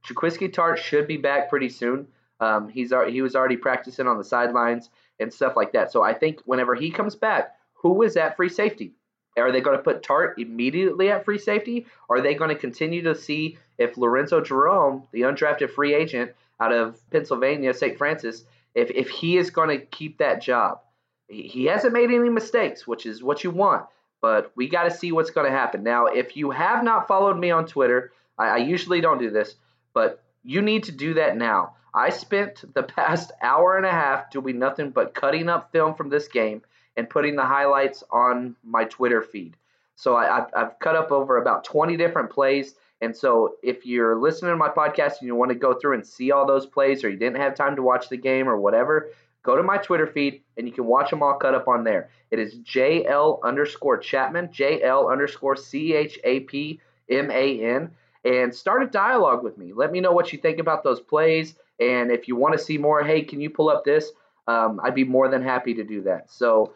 Jaquiski 0.06 0.50
Tartt 0.52 0.78
should 0.78 1.06
be 1.06 1.16
back 1.16 1.50
pretty 1.50 1.68
soon. 1.68 2.06
Um, 2.40 2.68
he's 2.68 2.92
he 3.08 3.20
was 3.20 3.36
already 3.36 3.56
practicing 3.56 4.06
on 4.06 4.16
the 4.16 4.24
sidelines 4.24 4.88
and 5.18 5.32
stuff 5.32 5.54
like 5.56 5.72
that. 5.72 5.92
So 5.92 6.02
I 6.02 6.14
think 6.14 6.40
whenever 6.46 6.74
he 6.74 6.90
comes 6.90 7.14
back, 7.14 7.54
who 7.74 8.02
is 8.02 8.16
at 8.16 8.36
free 8.36 8.48
safety? 8.48 8.94
Are 9.36 9.52
they 9.52 9.60
going 9.60 9.76
to 9.76 9.82
put 9.82 10.02
Tartt 10.02 10.38
immediately 10.38 11.10
at 11.10 11.24
free 11.24 11.38
safety? 11.38 11.86
Are 12.08 12.20
they 12.20 12.34
going 12.34 12.50
to 12.50 12.56
continue 12.56 13.02
to 13.02 13.14
see 13.14 13.58
if 13.78 13.96
Lorenzo 13.96 14.40
Jerome, 14.40 15.04
the 15.12 15.22
undrafted 15.22 15.70
free 15.70 15.94
agent 15.94 16.32
out 16.60 16.72
of 16.72 16.98
Pennsylvania, 17.10 17.72
St. 17.72 17.96
Francis, 17.96 18.44
if, 18.74 18.90
if 18.90 19.08
he 19.08 19.38
is 19.38 19.50
going 19.50 19.68
to 19.68 19.84
keep 19.86 20.18
that 20.18 20.42
job? 20.42 20.80
He 21.30 21.66
hasn't 21.66 21.92
made 21.92 22.10
any 22.10 22.28
mistakes, 22.28 22.86
which 22.86 23.06
is 23.06 23.22
what 23.22 23.44
you 23.44 23.50
want, 23.50 23.86
but 24.20 24.52
we 24.56 24.68
got 24.68 24.84
to 24.84 24.90
see 24.90 25.12
what's 25.12 25.30
going 25.30 25.50
to 25.50 25.56
happen. 25.56 25.82
Now, 25.82 26.06
if 26.06 26.36
you 26.36 26.50
have 26.50 26.82
not 26.82 27.06
followed 27.06 27.38
me 27.38 27.50
on 27.50 27.66
Twitter, 27.66 28.12
I, 28.36 28.48
I 28.48 28.56
usually 28.58 29.00
don't 29.00 29.18
do 29.18 29.30
this, 29.30 29.54
but 29.94 30.22
you 30.42 30.62
need 30.62 30.84
to 30.84 30.92
do 30.92 31.14
that 31.14 31.36
now. 31.36 31.74
I 31.94 32.10
spent 32.10 32.74
the 32.74 32.82
past 32.82 33.32
hour 33.42 33.76
and 33.76 33.86
a 33.86 33.90
half 33.90 34.30
doing 34.30 34.58
nothing 34.58 34.90
but 34.90 35.14
cutting 35.14 35.48
up 35.48 35.72
film 35.72 35.94
from 35.94 36.08
this 36.08 36.28
game 36.28 36.62
and 36.96 37.08
putting 37.08 37.36
the 37.36 37.44
highlights 37.44 38.02
on 38.10 38.56
my 38.62 38.84
Twitter 38.84 39.22
feed. 39.22 39.56
So 39.96 40.16
I, 40.16 40.46
have 40.54 40.76
cut 40.80 40.96
up 40.96 41.12
over 41.12 41.36
about 41.36 41.64
20 41.64 41.96
different 41.96 42.30
plays. 42.30 42.74
And 43.02 43.14
so 43.16 43.56
if 43.62 43.84
you're 43.84 44.18
listening 44.18 44.52
to 44.52 44.56
my 44.56 44.68
podcast 44.68 45.18
and 45.20 45.26
you 45.26 45.34
want 45.34 45.50
to 45.50 45.54
go 45.54 45.74
through 45.74 45.94
and 45.94 46.06
see 46.06 46.32
all 46.32 46.46
those 46.46 46.66
plays 46.66 47.04
or 47.04 47.10
you 47.10 47.16
didn't 47.16 47.40
have 47.40 47.54
time 47.54 47.76
to 47.76 47.82
watch 47.82 48.08
the 48.08 48.16
game 48.16 48.48
or 48.48 48.58
whatever, 48.58 49.10
Go 49.42 49.56
to 49.56 49.62
my 49.62 49.78
Twitter 49.78 50.06
feed 50.06 50.42
and 50.56 50.66
you 50.66 50.72
can 50.72 50.84
watch 50.84 51.10
them 51.10 51.22
all 51.22 51.34
cut 51.34 51.54
up 51.54 51.66
on 51.66 51.84
there. 51.84 52.10
It 52.30 52.38
is 52.38 52.56
JL 52.56 53.42
underscore 53.42 53.98
Chapman, 53.98 54.48
JL 54.48 55.10
underscore 55.10 55.56
C 55.56 55.94
H 55.94 56.18
A 56.24 56.40
P 56.40 56.80
M 57.08 57.30
A 57.30 57.60
N, 57.60 57.90
and 58.24 58.54
start 58.54 58.82
a 58.82 58.86
dialogue 58.86 59.42
with 59.42 59.56
me. 59.56 59.72
Let 59.72 59.92
me 59.92 60.00
know 60.00 60.12
what 60.12 60.32
you 60.32 60.38
think 60.38 60.58
about 60.58 60.84
those 60.84 61.00
plays. 61.00 61.54
And 61.80 62.10
if 62.10 62.28
you 62.28 62.36
want 62.36 62.56
to 62.56 62.62
see 62.62 62.76
more, 62.76 63.02
hey, 63.02 63.22
can 63.22 63.40
you 63.40 63.48
pull 63.48 63.70
up 63.70 63.84
this? 63.84 64.10
Um, 64.46 64.80
I'd 64.82 64.94
be 64.94 65.04
more 65.04 65.28
than 65.28 65.42
happy 65.42 65.74
to 65.74 65.84
do 65.84 66.02
that. 66.02 66.30
So 66.30 66.74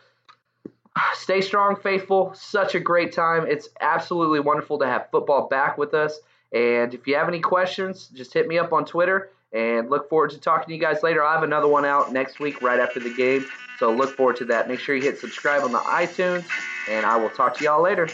stay 1.12 1.42
strong, 1.42 1.77
faithful. 1.77 2.33
Such 2.35 2.74
a 2.74 2.81
great 2.81 3.12
time. 3.12 3.46
It's 3.46 3.68
absolutely 3.81 4.40
wonderful 4.40 4.79
to 4.79 4.87
have 4.87 5.11
football 5.11 5.48
back 5.48 5.77
with 5.77 5.92
us. 5.92 6.18
And 6.53 6.94
if 6.94 7.07
you 7.07 7.16
have 7.16 7.29
any 7.29 7.40
questions, 7.40 8.09
just 8.14 8.33
hit 8.33 8.46
me 8.48 8.59
up 8.59 8.72
on 8.72 8.85
Twitter 8.87 9.31
and 9.54 9.88
look 9.88 10.10
forward 10.10 10.30
to 10.30 10.40
talking 10.40 10.66
to 10.66 10.74
you 10.74 10.80
guys 10.80 11.02
later. 11.02 11.24
I 11.24 11.32
have 11.32 11.44
another 11.44 11.68
one 11.68 11.84
out 11.84 12.12
next 12.12 12.40
week 12.40 12.60
right 12.60 12.80
after 12.80 13.00
the 13.00 13.14
game. 13.14 13.46
So 13.78 13.92
look 13.92 14.16
forward 14.16 14.36
to 14.36 14.44
that. 14.46 14.68
Make 14.68 14.80
sure 14.80 14.94
you 14.94 15.02
hit 15.02 15.18
subscribe 15.18 15.62
on 15.62 15.72
the 15.72 15.78
iTunes, 15.78 16.44
and 16.88 17.06
I 17.06 17.16
will 17.16 17.30
talk 17.30 17.56
to 17.58 17.64
y'all 17.64 17.82
later. 17.82 18.08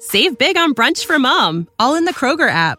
Save 0.00 0.38
big 0.38 0.56
on 0.56 0.74
brunch 0.74 1.04
for 1.04 1.18
mom, 1.18 1.68
all 1.78 1.94
in 1.94 2.06
the 2.06 2.14
Kroger 2.14 2.48
app. 2.48 2.78